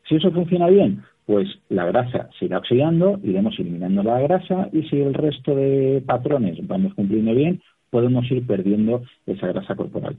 [0.09, 4.83] Si eso funciona bien, pues la grasa se irá oxidando, iremos eliminando la grasa y
[4.85, 10.17] si el resto de patrones vamos cumpliendo bien, podemos ir perdiendo esa grasa corporal.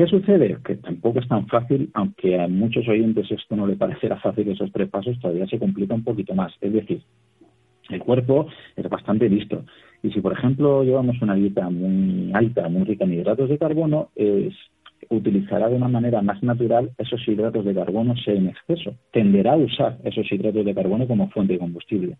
[0.00, 0.56] ¿Qué sucede?
[0.64, 4.72] Que tampoco es tan fácil, aunque a muchos oyentes esto no le parecerá fácil, esos
[4.72, 6.54] tres pasos todavía se complica un poquito más.
[6.62, 7.02] Es decir,
[7.90, 9.62] el cuerpo es bastante listo.
[10.02, 14.08] Y si, por ejemplo, llevamos una dieta muy alta, muy rica en hidratos de carbono,
[15.10, 18.94] utilizará de una manera más natural esos hidratos de carbono en exceso.
[19.12, 22.16] Tenderá a usar esos hidratos de carbono como fuente de combustible.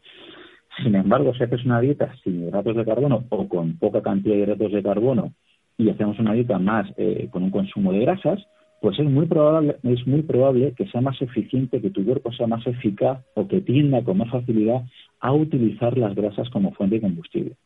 [0.83, 4.43] Sin embargo, si haces una dieta sin hidratos de carbono o con poca cantidad de
[4.43, 5.33] hidratos de carbono
[5.81, 8.40] y hacemos una dieta más eh, con un consumo de grasas,
[8.81, 12.47] pues es muy probable es muy probable que sea más eficiente, que tu cuerpo sea
[12.47, 14.85] más eficaz o que tienda con más facilidad
[15.21, 17.57] a utilizar las grasas como fuente de combustible.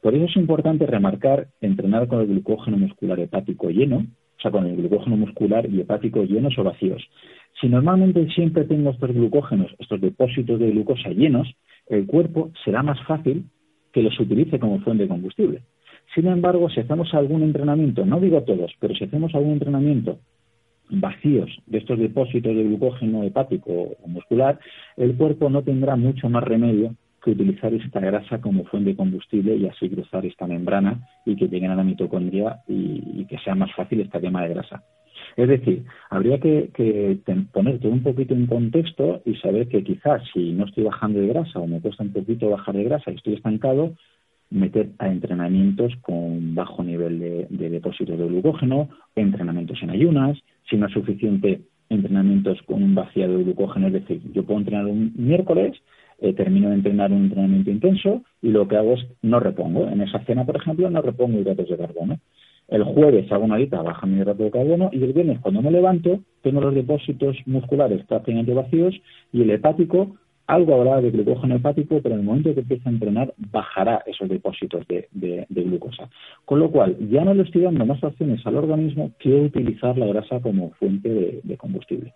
[0.00, 4.06] Por eso es importante remarcar entrenar con el glucógeno muscular hepático lleno,
[4.38, 7.02] o sea, con el glucógeno muscular y hepático llenos o vacíos.
[7.60, 11.48] Si normalmente siempre tengo estos glucógenos, estos depósitos de glucosa llenos,
[11.86, 13.44] el cuerpo será más fácil
[13.92, 15.62] que los utilice como fuente de combustible.
[16.14, 20.18] Sin embargo, si hacemos algún entrenamiento, no digo todos, pero si hacemos algún entrenamiento
[20.90, 24.58] vacíos de estos depósitos de glucógeno hepático o muscular,
[24.96, 29.56] el cuerpo no tendrá mucho más remedio que utilizar esta grasa como fuente de combustible
[29.56, 33.72] y así cruzar esta membrana y que lleguen a la mitocondria y, que sea más
[33.74, 34.82] fácil esta quema de grasa.
[35.36, 37.18] Es decir, habría que, que
[37.50, 41.28] poner todo un poquito en contexto y saber que quizás si no estoy bajando de
[41.28, 43.94] grasa o me cuesta un poquito bajar de grasa y estoy estancado,
[44.54, 50.38] meter a entrenamientos con bajo nivel de, de depósitos de glucógeno, entrenamientos en ayunas,
[50.70, 54.86] si no es suficiente entrenamientos con un vaciado de glucógeno, es decir, yo puedo entrenar
[54.86, 55.76] un miércoles,
[56.20, 59.88] eh, termino de entrenar un entrenamiento intenso y lo que hago es no repongo.
[59.88, 62.18] En esa cena, por ejemplo, no repongo hidratos de carbono.
[62.68, 65.70] El jueves hago una dieta baja mi hidrato de carbono y el viernes cuando me
[65.70, 68.94] levanto tengo los depósitos musculares prácticamente vacíos
[69.32, 72.92] y el hepático algo habrá de glucógeno hepático, pero en el momento que empiece a
[72.92, 76.08] entrenar bajará esos depósitos de, glucosa.
[76.44, 80.06] Con lo cual, ya no le estoy dando más opciones al organismo que utilizar la
[80.06, 82.12] grasa como fuente de, combustible.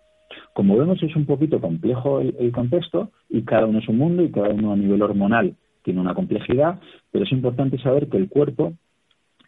[0.53, 4.31] Como vemos, es un poquito complejo el, contexto y cada uno es un mundo y
[4.31, 8.75] cada uno a nivel hormonal tiene una complejidad, pero es importante saber que el cuerpo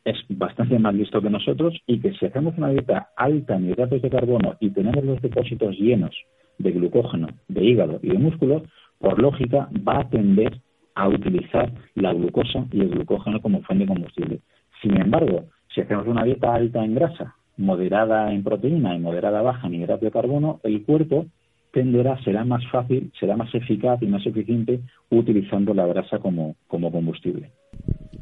[0.04, 4.00] es bastante más listo que nosotros y que si hacemos una dieta alta en hidratos
[4.00, 6.16] de carbono y tenemos los depósitos llenos
[6.60, 8.62] de glucógeno, de hígado y de músculo,
[8.98, 10.60] por lógica va a tender
[10.94, 14.40] a utilizar la glucosa y el glucógeno como fuente de combustible.
[14.82, 15.44] Sin embargo,
[15.74, 20.04] si hacemos una dieta alta en grasa, moderada en proteína y moderada baja en hidrato
[20.04, 21.26] de carbono, el cuerpo
[21.72, 26.90] tenderá, será más fácil, será más eficaz y más eficiente utilizando la grasa como, como
[26.90, 27.50] combustible.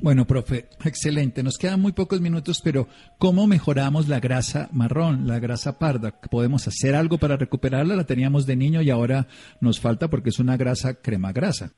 [0.00, 1.42] Bueno, profe, excelente.
[1.42, 2.86] Nos quedan muy pocos minutos, pero
[3.18, 6.12] ¿cómo mejoramos la grasa marrón, la grasa parda?
[6.30, 7.96] ¿Podemos hacer algo para recuperarla?
[7.96, 9.26] La teníamos de niño y ahora
[9.60, 11.72] nos falta porque es una grasa crema grasa.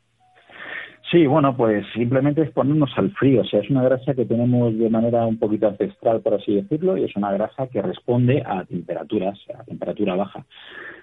[1.11, 3.41] Sí, bueno, pues simplemente es ponernos al frío.
[3.41, 6.99] O sea, es una grasa que tenemos de manera un poquito ancestral, por así decirlo,
[6.99, 10.45] y es una grasa que responde a temperaturas, a temperatura baja.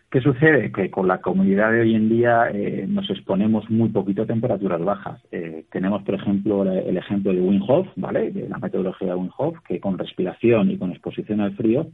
[0.10, 0.72] ¿Qué sucede?
[0.72, 4.82] Que con la comunidad de hoy en día eh, nos exponemos muy poquito a temperaturas
[4.82, 5.22] bajas.
[5.32, 8.32] Eh, tenemos, por ejemplo, el ejemplo de Wim Hof, ¿vale?
[8.32, 11.88] De la metodología de Wim Hof, que con respiración y con exposición al frío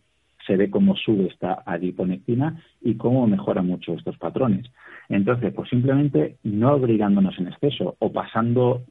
[0.46, 4.72] se ve cómo sube esta adiponectina y cómo mejora mucho estos patrones.
[5.10, 8.84] Entonces, pues simplemente no abrigándonos en exceso o pasando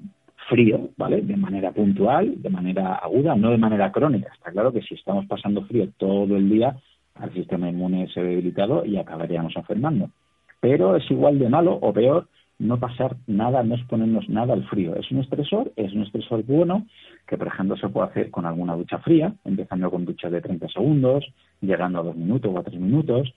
[0.48, 1.22] frío, ¿vale?
[1.22, 4.32] De manera puntual, de manera aguda, no de manera crónica.
[4.34, 6.76] Está claro que si estamos pasando frío todo el día,
[7.14, 10.10] al sistema inmune se ve debilitado y acabaríamos enfermando.
[10.60, 14.94] Pero es igual de malo o peor no pasar nada, no exponernos nada al frío.
[14.94, 16.86] Es un estresor, es un estresor bueno,
[17.26, 20.68] que por ejemplo se puede hacer con alguna ducha fría, empezando con duchas de 30
[20.68, 21.24] segundos,
[21.60, 23.34] llegando a dos minutos o a tres minutos,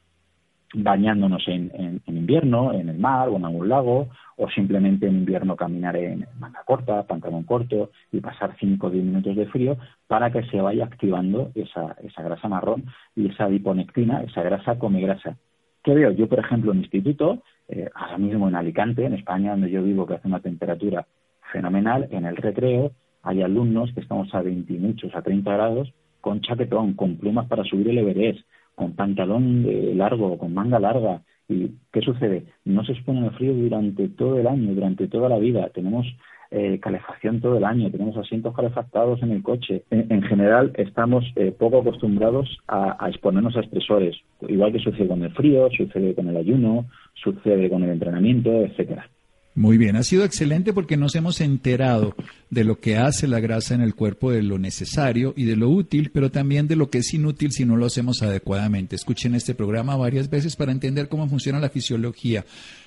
[0.76, 5.96] bañándonos en, invierno, en el mar o en algún lago, o simplemente en invierno caminar
[5.96, 10.44] en manga corta, pantalón corto y pasar 5 o 10 minutos de frío para que
[10.44, 12.86] se vaya activando esa, esa grasa marrón
[13.16, 15.38] y esa diponectina, esa grasa come grasa.
[15.84, 16.12] ¿Qué veo?
[16.12, 20.06] Yo, por ejemplo, en instituto, eh, ahora mismo en Alicante, en España, donde yo vivo,
[20.06, 21.06] que hace una temperatura
[21.52, 22.92] fenomenal, en el recreo
[23.24, 27.64] hay alumnos que estamos a 20 muchos, a 30 grados, con chaquetón, con plumas para
[27.64, 28.40] subir el Everest,
[28.76, 29.66] con pantalón
[29.98, 31.22] largo, con manga larga.
[31.48, 32.46] ¿Y qué sucede?
[32.64, 35.70] No se expone al frío durante todo el año, durante toda la vida.
[35.70, 36.06] Tenemos
[36.52, 39.84] eh, calefacción todo el año, tenemos asientos calefactados en el coche.
[39.90, 44.16] En, general, estamos eh, poco acostumbrados a, a, exponernos a estresores,
[44.48, 49.10] igual que sucede con el frío, sucede con el ayuno, sucede con el entrenamiento, etcétera.
[49.58, 52.14] Muy bien, ha sido excelente porque nos hemos enterado
[52.50, 55.70] de lo que hace la grasa en el cuerpo, de lo necesario y de lo
[55.70, 58.98] útil, pero también de lo que es inútil si no lo hacemos adecuadamente.
[58.98, 62.44] Escuchen este programa varias veces para entender cómo funciona la fisiología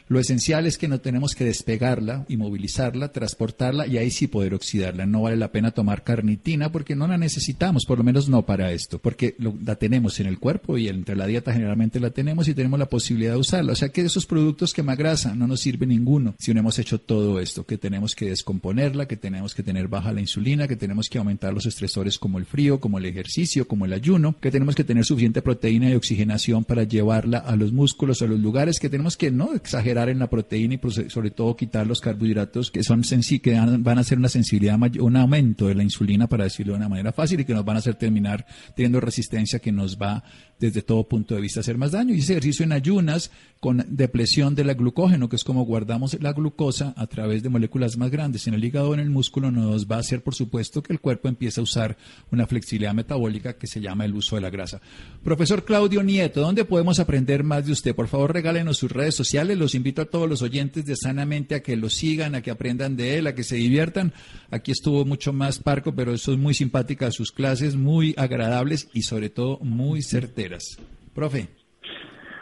[0.08, 5.06] lo esencial es que no tenemos que despegarla, inmovilizarla, transportarla y ahí sí poder oxidarla.
[5.06, 8.72] No vale la pena tomar carnitina porque no la necesitamos, por lo menos no para
[8.72, 12.54] esto, porque la tenemos en el cuerpo y entre la dieta generalmente la tenemos y
[12.54, 13.72] tenemos la posibilidad de usarla.
[13.72, 16.98] O sea que esos productos que grasa no nos sirve ninguno si no hemos hecho
[16.98, 21.08] todo esto, que tenemos que descomponerla, que tenemos que tener baja la insulina, que tenemos
[21.08, 24.74] que aumentar los estresores como el frío, como el ejercicio, como el ayuno, que tenemos
[24.74, 28.88] que tener suficiente proteína y oxigenación para llevarla a los músculos, a los lugares, que
[28.88, 33.02] tenemos que no exagerar en la proteína y sobre todo quitar los carbohidratos que son
[33.42, 36.88] que van a hacer una sensibilidad, un aumento de la insulina, para decirlo de una
[36.88, 40.22] manera fácil, y que nos van a hacer terminar teniendo resistencia que nos va
[40.58, 42.14] desde todo punto de vista hacer más daño.
[42.14, 43.30] Y ese ejercicio en ayunas
[43.60, 48.10] con depresión del glucógeno, que es como guardamos la glucosa a través de moléculas más
[48.10, 50.92] grandes en el hígado o en el músculo, nos va a hacer, por supuesto, que
[50.92, 51.96] el cuerpo empiece a usar
[52.30, 54.80] una flexibilidad metabólica que se llama el uso de la grasa.
[55.24, 57.94] Profesor Claudio Nieto, ¿dónde podemos aprender más de usted?
[57.94, 59.58] Por favor, regálenos sus redes sociales.
[59.58, 62.96] Los invito a todos los oyentes de Sanamente a que lo sigan, a que aprendan
[62.96, 64.12] de él, a que se diviertan.
[64.50, 69.02] Aquí estuvo mucho más parco, pero eso es muy simpática sus clases, muy agradables y
[69.02, 70.78] sobre todo muy certeras.
[71.14, 71.48] Profe.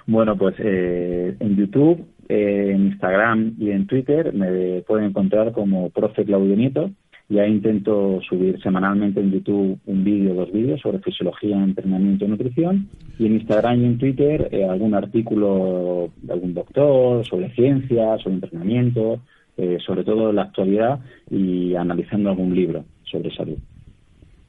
[0.06, 6.24] Bueno, pues eh, en YouTube, en Instagram y en Twitter me pueden encontrar como profe
[6.24, 6.90] Claudio Nieto
[7.28, 12.28] y ahí intento subir semanalmente en YouTube un vídeo dos vídeos sobre fisiología, entrenamiento y
[12.28, 18.16] nutrición y en Instagram y en Twitter eh, algún artículo de algún doctor sobre ciencia,
[18.18, 19.20] sobre entrenamiento,
[19.56, 23.58] eh, sobre todo la actualidad y analizando algún libro sobre salud.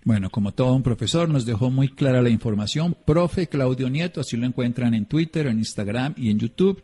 [0.03, 2.95] Bueno, como todo un profesor, nos dejó muy clara la información.
[3.05, 6.81] Profe Claudio Nieto, así lo encuentran en Twitter, en Instagram y en YouTube.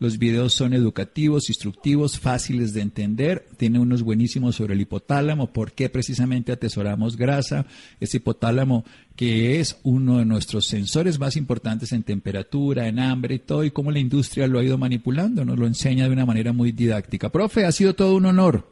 [0.00, 3.44] Los videos son educativos, instructivos, fáciles de entender.
[3.58, 7.66] Tiene unos buenísimos sobre el hipotálamo, por qué precisamente atesoramos grasa.
[8.00, 8.84] Ese hipotálamo
[9.14, 13.72] que es uno de nuestros sensores más importantes en temperatura, en hambre y todo, y
[13.72, 15.44] cómo la industria lo ha ido manipulando.
[15.44, 17.28] Nos lo enseña de una manera muy didáctica.
[17.28, 18.66] Profe, ha sido todo un honor.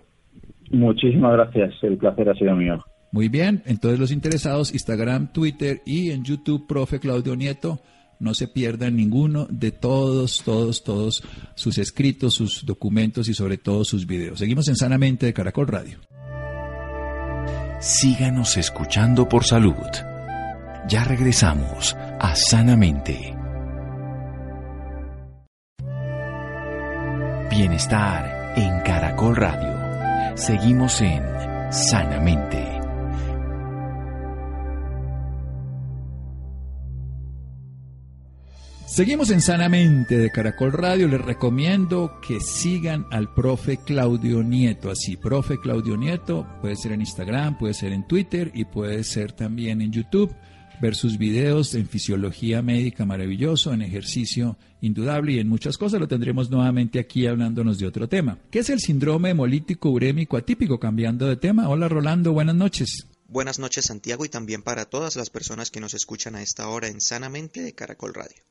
[0.71, 1.75] Muchísimas gracias.
[1.83, 2.83] El placer ha sido mío.
[3.12, 3.62] Muy bien.
[3.67, 7.81] Entonces los interesados, Instagram, Twitter y en YouTube, profe Claudio Nieto
[8.20, 11.22] no se pierdan ninguno de todos, todos, todos
[11.54, 14.38] sus escritos, sus documentos y sobre todo sus videos.
[14.38, 15.98] Seguimos en Sanamente de Caracol Radio.
[17.81, 19.74] Síganos escuchando por salud.
[20.88, 23.35] Ya regresamos a Sanamente.
[27.50, 30.37] Bienestar en Caracol Radio.
[30.37, 31.22] Seguimos en
[31.70, 32.78] Sanamente.
[38.88, 41.09] Seguimos en Sanamente de Caracol Radio.
[41.09, 44.90] Les recomiendo que sigan al profe Claudio Nieto.
[44.90, 49.33] Así, profe Claudio Nieto, puede ser en Instagram, puede ser en Twitter y puede ser
[49.33, 50.35] también en YouTube.
[50.81, 56.01] Ver sus videos en fisiología médica maravilloso, en ejercicio indudable y en muchas cosas.
[56.01, 58.38] Lo tendremos nuevamente aquí hablándonos de otro tema.
[58.51, 60.81] ¿Qué es el síndrome hemolítico urémico atípico?
[60.81, 61.68] Cambiando de tema.
[61.68, 63.07] Hola Rolando, buenas noches.
[63.29, 66.88] Buenas noches Santiago y también para todas las personas que nos escuchan a esta hora
[66.88, 68.42] en Sanamente de Caracol Radio.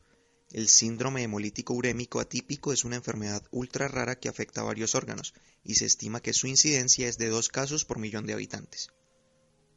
[0.51, 5.33] El síndrome hemolítico urémico atípico es una enfermedad ultra rara que afecta a varios órganos
[5.63, 8.89] y se estima que su incidencia es de dos casos por millón de habitantes.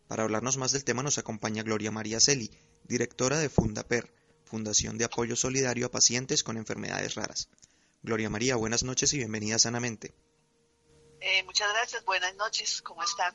[0.07, 2.51] Para hablarnos más del tema nos acompaña Gloria María Celi,
[2.85, 4.13] directora de FundaPer,
[4.45, 7.49] Fundación de Apoyo Solidario a Pacientes con Enfermedades Raras.
[8.03, 10.15] Gloria María, buenas noches y bienvenida sanamente.
[11.21, 13.35] Eh, muchas gracias, buenas noches, ¿cómo están?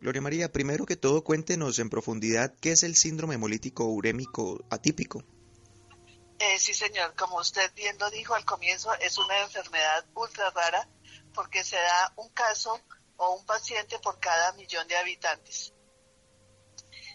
[0.00, 5.24] Gloria María, primero que todo cuéntenos en profundidad qué es el síndrome hemolítico urémico atípico.
[6.38, 7.14] Eh, sí, señor.
[7.16, 10.88] Como usted bien lo dijo al comienzo, es una enfermedad ultra rara
[11.34, 12.80] porque se da un caso
[13.16, 15.72] o un paciente por cada millón de habitantes.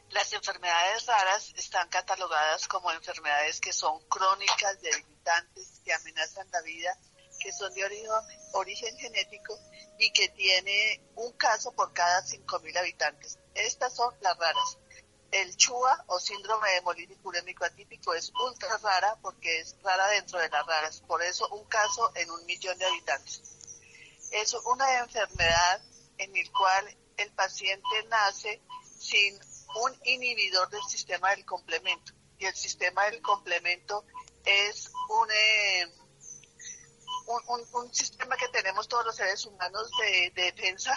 [0.10, 6.96] Las enfermedades raras están catalogadas como enfermedades que son crónicas, debilitantes, que amenazan la vida,
[7.40, 8.12] que son de origen,
[8.54, 9.58] origen genético
[9.98, 13.40] y que tiene un caso por cada 5.000 habitantes.
[13.56, 14.78] Estas son las raras.
[15.34, 20.48] El CHUA o síndrome hemolítico urémico atípico es ultra rara porque es rara dentro de
[20.48, 23.42] las raras, por eso un caso en un millón de habitantes.
[24.32, 25.82] Es una enfermedad
[26.20, 28.62] en la cual el paciente nace
[29.00, 29.40] sin
[29.76, 34.06] un inhibidor del sistema del complemento y el sistema del complemento
[34.46, 35.88] es un, eh,
[37.74, 40.96] un, sistema que tenemos todos los seres humanos de defensa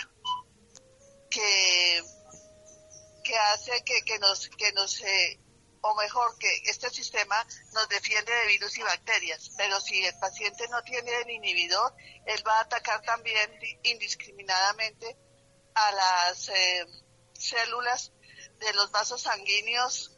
[1.30, 2.02] que
[3.26, 5.40] que hace que, que nos, que nos eh,
[5.80, 10.66] o mejor, que este sistema nos defiende de virus y bacterias, pero si el paciente
[10.68, 11.94] no tiene el inhibidor,
[12.26, 13.50] él va a atacar también
[13.82, 15.16] indiscriminadamente
[15.74, 16.86] a las eh,
[17.38, 18.12] células
[18.58, 20.12] de los vasos sanguíneos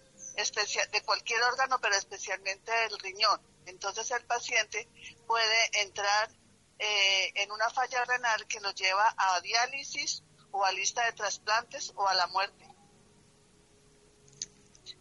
[0.92, 3.40] de cualquier órgano, pero especialmente del riñón.
[3.66, 4.88] Entonces el paciente
[5.27, 6.31] puede entrar
[6.79, 11.92] eh, en una falla renal que lo lleva a diálisis o a lista de trasplantes
[11.97, 12.67] o a la muerte.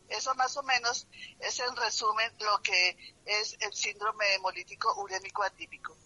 [0.09, 1.07] Eso más o menos
[1.39, 5.97] es en resumen lo que es el síndrome hemolítico urémico atípico.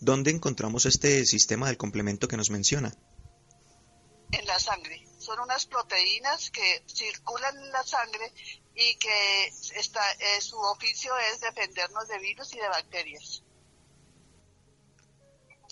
[0.00, 2.92] ¿Dónde encontramos este sistema del complemento que nos menciona?
[4.30, 5.06] En la sangre.
[5.18, 8.32] Son unas proteínas que circulan en la sangre
[8.74, 13.42] y que está, eh, su oficio es defendernos de virus y de bacterias.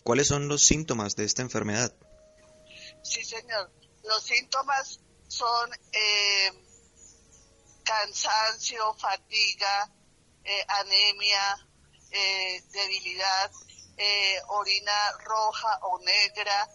[0.03, 1.95] ¿Cuáles son los síntomas de esta enfermedad?
[3.03, 3.71] Sí, señor.
[4.05, 6.64] Los síntomas son eh,
[7.85, 9.91] cansancio, fatiga,
[10.43, 11.69] eh, anemia,
[12.11, 13.51] eh, debilidad,
[13.97, 16.69] eh, orina roja o negra,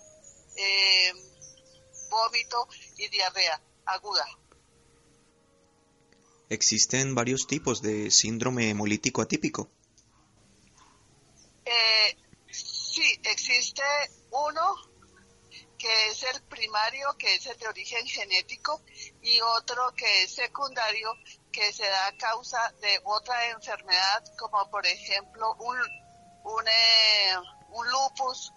[2.09, 2.67] vómito
[2.97, 4.25] y diarrea aguda.
[6.49, 9.69] ¿Existen varios tipos de síndrome hemolítico atípico?
[12.51, 13.83] sí, existe
[14.31, 14.88] uno
[15.80, 18.82] que es el primario, que es el de origen genético,
[19.21, 21.12] y otro que es secundario,
[21.52, 25.77] que se da a causa de otra enfermedad, como por ejemplo un,
[26.44, 27.36] un, eh,
[27.69, 28.52] un lupus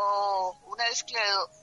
[0.00, 0.84] o una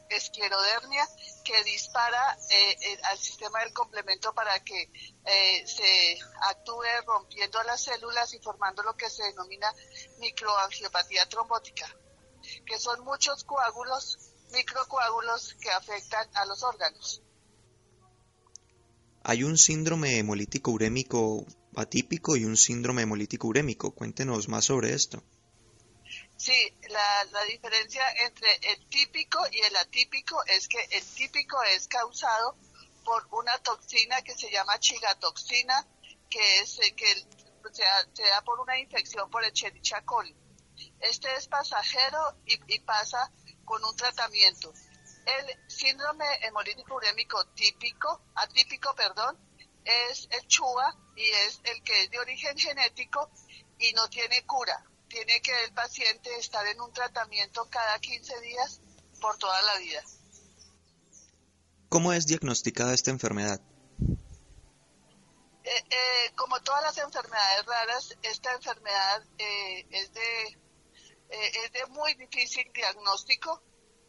[0.09, 1.07] esclerodermia
[1.43, 4.91] que dispara eh, eh, al sistema del complemento para que
[5.23, 9.73] eh, se actúe rompiendo las células y formando lo que se denomina
[10.17, 11.87] microangiopatía trombótica,
[12.65, 17.21] que son muchos coágulos, microcoágulos que afectan a los órganos.
[19.23, 23.91] Hay un síndrome hemolítico urémico atípico y un síndrome hemolítico urémico.
[23.91, 25.23] Cuéntenos más sobre esto.
[26.37, 32.57] Sí, la, diferencia entre el típico y el atípico es que el típico es causado
[33.03, 35.87] por una toxina que se llama chigatoxina,
[36.29, 37.07] que es eh, que
[37.71, 40.35] se, da por una infección por Escherichia coli.
[40.99, 43.31] Este es pasajero y, y pasa
[43.65, 44.73] con un tratamiento.
[45.25, 49.37] El síndrome hemolítico urémico típico, atípico, perdón,
[49.83, 53.29] es el CHUA y es el que es de origen genético
[53.79, 54.85] y no tiene cura
[55.15, 58.81] tiene que el paciente estar en un tratamiento cada 15 días
[59.21, 60.03] por toda la vida.
[61.89, 63.61] ¿Cómo es diagnosticada esta enfermedad?
[65.63, 70.57] Eh, eh, como todas las enfermedades raras, esta enfermedad eh, es, de,
[71.29, 73.61] es de muy difícil diagnóstico,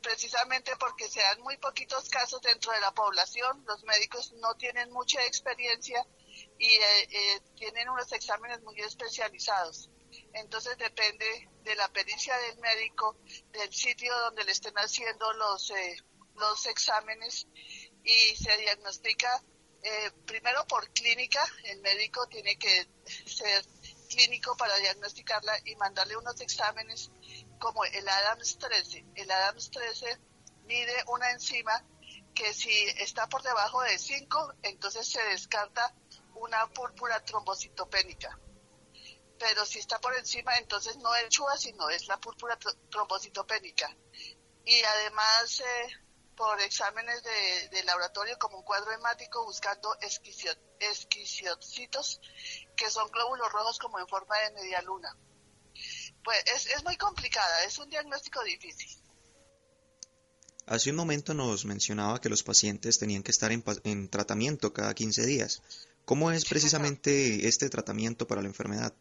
[0.03, 4.93] precisamente porque se dan muy poquitos casos dentro de la población, los médicos no tienen
[4.93, 6.07] mucha experiencia
[6.59, 6.79] y
[7.57, 9.91] tienen unos exámenes muy especializados.
[10.33, 13.17] Entonces depende de la pericia del médico,
[13.53, 15.97] del sitio donde le estén haciendo los, eh,
[16.37, 17.47] los exámenes
[18.05, 19.43] y se diagnostica
[19.83, 22.89] eh, primero por clínica, el médico tiene que
[23.25, 23.65] ser
[24.07, 27.11] clínico para diagnosticarla y mandarle unos exámenes
[27.59, 29.05] como el ADAMS 13.
[29.15, 30.19] El ADAMS 13
[30.65, 31.85] mide una enzima
[32.35, 35.95] que si está por debajo de 5, entonces se descarta
[36.35, 38.39] una púrpura trombocitopénica
[39.39, 42.59] pero si está por encima, entonces no es chua, sino es la púrpura
[42.91, 43.95] trombocitopénica.
[44.65, 45.89] Y además, eh,
[46.35, 49.97] por exámenes de, laboratorio como un cuadro hemático buscando
[50.81, 52.21] esquiciocitos,
[52.77, 55.17] que son glóbulos rojos como en forma de media luna.
[56.23, 58.91] Pues es, es muy complicada, es un diagnóstico difícil.
[60.67, 64.95] Hace un momento nos mencionaba que los pacientes tenían que estar en, en tratamiento cada
[64.95, 65.63] 15 días.
[66.05, 68.93] ¿Cómo es precisamente este tratamiento para la enfermedad?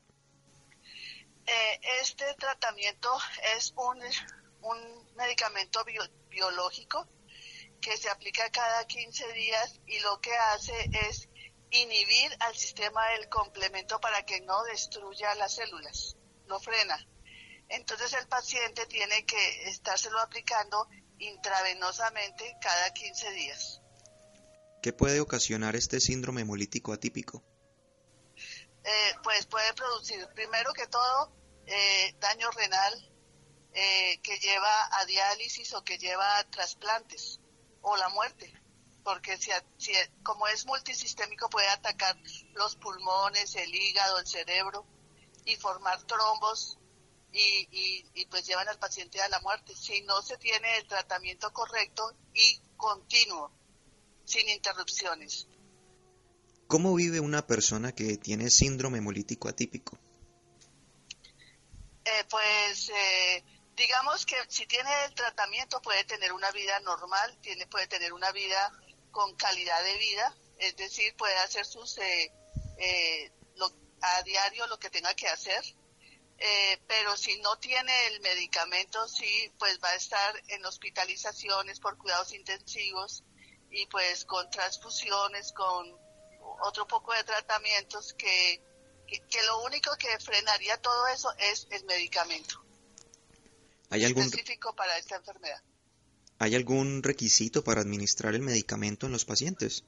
[1.47, 3.09] Eh, este tratamiento
[3.57, 3.99] es un,
[4.61, 5.84] un medicamento
[6.30, 7.07] biológico
[7.82, 10.73] que se aplica cada 15 días y lo que hace
[11.07, 11.30] es
[11.82, 16.17] inhibir al sistema del complemento para que no destruya las células,
[16.47, 16.97] lo frena.
[17.69, 23.82] Entonces el paciente tiene que estárselo aplicando intravenosamente cada 15 días.
[24.82, 27.43] ¿Qué puede ocasionar este síndrome hemolítico atípico?
[28.84, 31.34] Eh, pues puede producir, primero que todo,
[31.65, 33.11] eh, daño renal
[33.73, 37.39] eh, que lleva a diálisis o que lleva a trasplantes
[37.82, 38.53] o la muerte,
[39.06, 39.51] porque si,
[40.24, 42.18] como es multisistémico puede atacar
[42.56, 44.84] los pulmones, el hígado, el cerebro
[45.45, 46.80] y formar trombos
[47.32, 50.88] y, y, y pues llevan al paciente a la muerte si no se tiene el
[50.88, 53.51] tratamiento correcto y continuo,
[54.26, 55.47] sin interrupciones.
[56.66, 59.99] ¿Cómo vive una persona que tiene síndrome hemolítico atípico?
[62.06, 63.43] Eh, pues eh,
[63.76, 68.32] digamos que si tiene el tratamiento puede tener una vida normal, tiene, puede tener una
[68.32, 68.74] vida
[69.16, 73.32] con calidad de vida, es decir, puede hacer sus eh,
[74.01, 75.63] a diario lo que tenga que hacer.
[76.86, 82.34] pero si no tiene el medicamento, sí, pues va a estar en hospitalizaciones por cuidados
[82.34, 83.24] intensivos
[83.72, 85.97] y pues con transfusiones, con
[86.61, 88.61] otro poco de tratamientos que,
[89.07, 92.61] que, lo único que frenaría todo eso es el medicamento.
[93.89, 95.63] ¿Hay algún específico para esta enfermedad?
[96.39, 99.83] ¿Hay algún requisito para administrar el medicamento en los pacientes?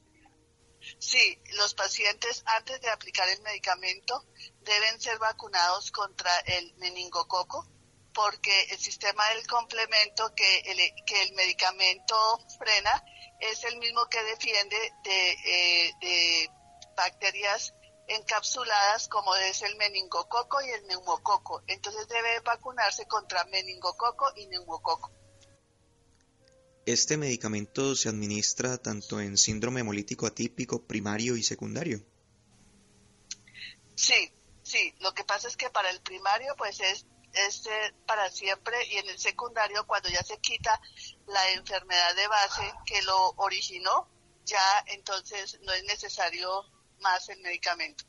[1.00, 4.26] Sí, los pacientes antes de aplicar el medicamento
[4.62, 7.68] deben ser vacunados contra el meningococo
[8.14, 12.16] porque el sistema del complemento que el, que el medicamento
[12.58, 13.04] frena
[13.40, 16.52] es el mismo que defiende de, eh, de
[16.96, 17.74] bacterias
[18.08, 21.62] encapsuladas como es el meningococo y el neumococo.
[21.68, 25.12] Entonces debe vacunarse contra meningococo y neumococo.
[26.88, 32.02] ¿Este medicamento se administra tanto en síndrome hemolítico atípico primario y secundario?
[33.94, 34.32] Sí,
[34.64, 34.94] sí.
[35.02, 39.00] Lo que pasa es que para el primario pues es, es eh, para siempre y
[39.00, 40.80] en el secundario cuando ya se quita
[41.28, 44.08] la enfermedad de base que lo originó,
[44.46, 46.64] ya entonces no es necesario
[47.02, 48.06] más el medicamento.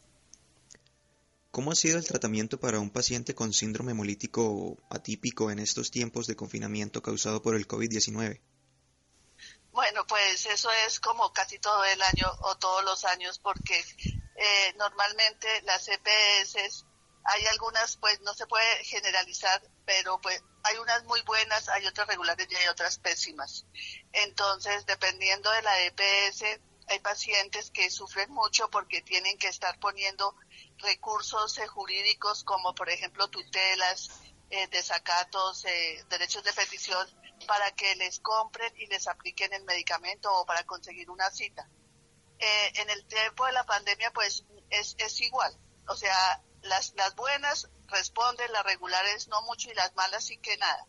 [1.50, 6.28] ¿Cómo ha sido el tratamiento para un paciente con síndrome hemolítico atípico en estos tiempos
[6.28, 8.40] de confinamiento causado por el COVID-19?
[9.78, 13.78] Bueno, pues eso es como casi todo el año o todos los años porque
[14.34, 16.84] eh, normalmente las EPS
[17.22, 22.08] hay algunas pues no se puede generalizar, pero pues hay unas muy buenas, hay otras
[22.08, 23.66] regulares y hay otras pésimas.
[24.12, 26.42] Entonces, dependiendo de la EPS,
[26.88, 30.34] hay pacientes que sufren mucho porque tienen que estar poniendo
[30.78, 34.10] recursos eh, jurídicos como por ejemplo tutelas,
[34.50, 37.06] eh, desacatos, eh, derechos de petición
[37.48, 41.68] para que les compren y les apliquen el medicamento o para conseguir una cita.
[42.38, 45.52] Eh, en el tiempo de la pandemia pues es, es igual,
[45.88, 50.56] o sea, las, las buenas responden, las regulares no mucho y las malas sí que
[50.58, 50.86] nada.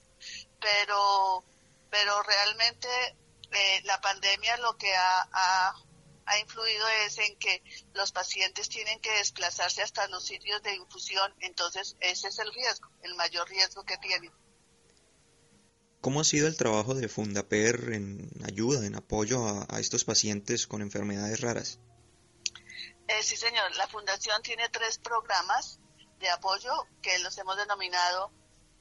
[0.59, 1.45] Pero,
[1.89, 2.87] pero realmente
[3.51, 5.73] eh, la pandemia lo que ha,
[6.41, 11.97] influido es en que los pacientes tienen que desplazarse hasta los sitios de infusión, entonces
[12.01, 14.31] ese es el riesgo, el mayor riesgo que tienen.
[16.01, 20.81] ¿Cómo ha sido el trabajo de Fundaper en ayuda, en apoyo a, estos pacientes con
[20.81, 21.79] enfermedades raras?
[23.07, 23.75] Eh, sí, señor.
[23.75, 25.79] La Fundación tiene tres programas
[26.19, 26.71] de apoyo
[27.01, 28.31] que los hemos denominado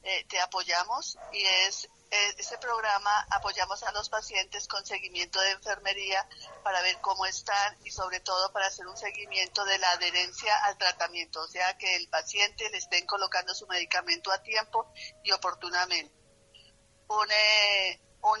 [0.03, 1.89] eh, Te Apoyamos y es
[2.37, 6.27] ese programa apoyamos a los pacientes con seguimiento de enfermería
[6.63, 10.77] para ver cómo están y sobre todo para hacer un seguimiento de la adherencia al
[10.77, 14.91] tratamiento, o sea que el paciente le estén colocando su medicamento a tiempo
[15.23, 16.19] y oportunamente.
[17.09, 18.39] Un, eh, un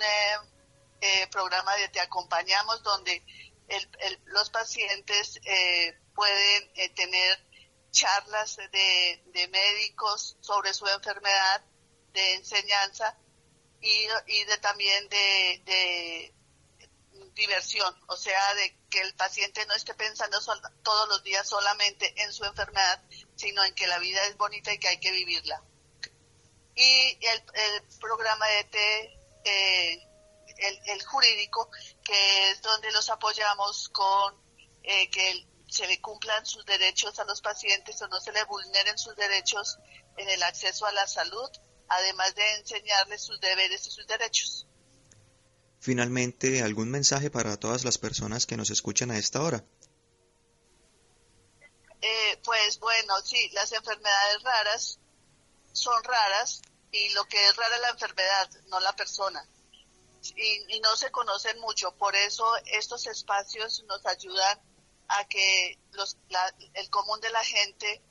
[1.01, 3.23] eh, programa de Te Acompañamos donde
[3.67, 7.39] el, el, los pacientes eh, pueden eh, tener
[7.91, 11.63] charlas de, de, médicos sobre su enfermedad,
[12.13, 13.17] de enseñanza
[13.81, 16.33] y, y de también de, de,
[17.33, 22.13] diversión, o sea, de que el paciente no esté pensando sol, todos los días solamente
[22.21, 23.01] en su enfermedad,
[23.35, 25.63] sino en que la vida es bonita y que hay que vivirla.
[26.79, 30.07] Y el, el programa de T, eh,
[30.59, 31.69] el, el, jurídico,
[32.05, 34.33] que es donde los apoyamos con
[34.83, 38.97] eh, que se le cumplan sus derechos a los pacientes o no se le vulneren
[38.97, 39.77] sus derechos
[40.15, 41.49] en el acceso a la salud,
[41.89, 44.65] además de enseñarles sus deberes y sus derechos.
[45.81, 49.65] Finalmente, ¿algún mensaje para todas las personas que nos escuchan a esta hora?
[52.01, 54.99] Eh, pues bueno, sí, las enfermedades raras
[55.71, 56.61] son raras
[56.91, 59.47] y lo que es rara es la enfermedad, no la persona
[60.35, 61.91] y, y, no se conocen mucho.
[61.95, 64.59] Por eso estos espacios nos ayudan
[65.07, 68.01] a que los, la, el común de la gente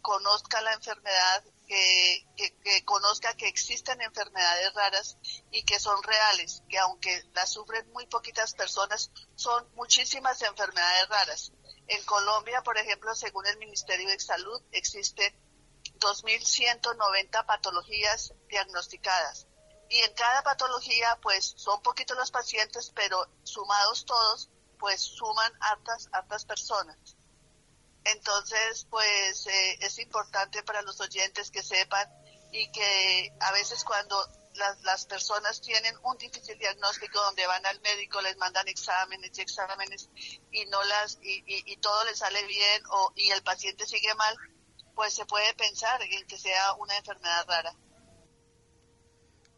[0.00, 5.16] conozca la enfermedad, que, que, que, conozca que existen enfermedades raras
[5.50, 11.52] y que son reales, que aunque las sufren muy poquitas personas, son muchísimas enfermedades raras.
[11.86, 15.34] En Colombia, por ejemplo, según el Ministerio de Salud, existen
[16.02, 19.46] 2.190 patologías diagnosticadas
[19.92, 24.48] y en cada patología pues son poquitos los pacientes, pero sumados todos
[24.78, 26.96] pues suman hartas, hartas personas.
[28.04, 32.10] Entonces pues eh, es importante para los oyentes que sepan
[32.52, 34.16] y que a veces cuando
[34.54, 39.40] las, las personas tienen un difícil diagnóstico donde van al médico, les mandan exámenes y
[39.42, 40.08] exámenes
[40.50, 44.14] y no las y, y, y todo les sale bien o y el paciente sigue
[44.14, 44.36] mal,
[44.94, 47.74] pues se puede pensar en que sea una enfermedad rara.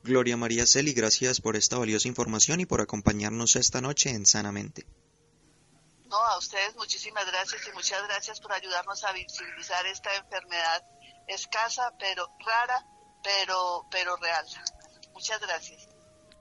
[0.03, 4.87] Gloria María Celi, gracias por esta valiosa información y por acompañarnos esta noche en Sanamente.
[6.11, 10.83] No, a ustedes muchísimas gracias y muchas gracias por ayudarnos a visibilizar esta enfermedad
[11.27, 12.87] escasa, pero rara,
[13.23, 14.45] pero, pero real.
[15.15, 15.89] Muchas gracias.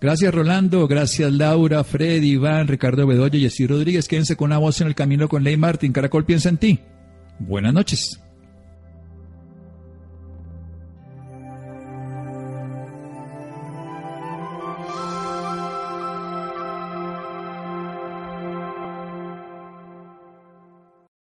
[0.01, 4.09] Gracias Rolando, gracias Laura, Freddy, Iván, Ricardo Bedoya y Jessy Rodríguez.
[4.09, 5.93] Quédense con una voz en el camino con Ley Martín.
[5.93, 6.83] Caracol piensa en ti.
[7.39, 8.19] Buenas noches.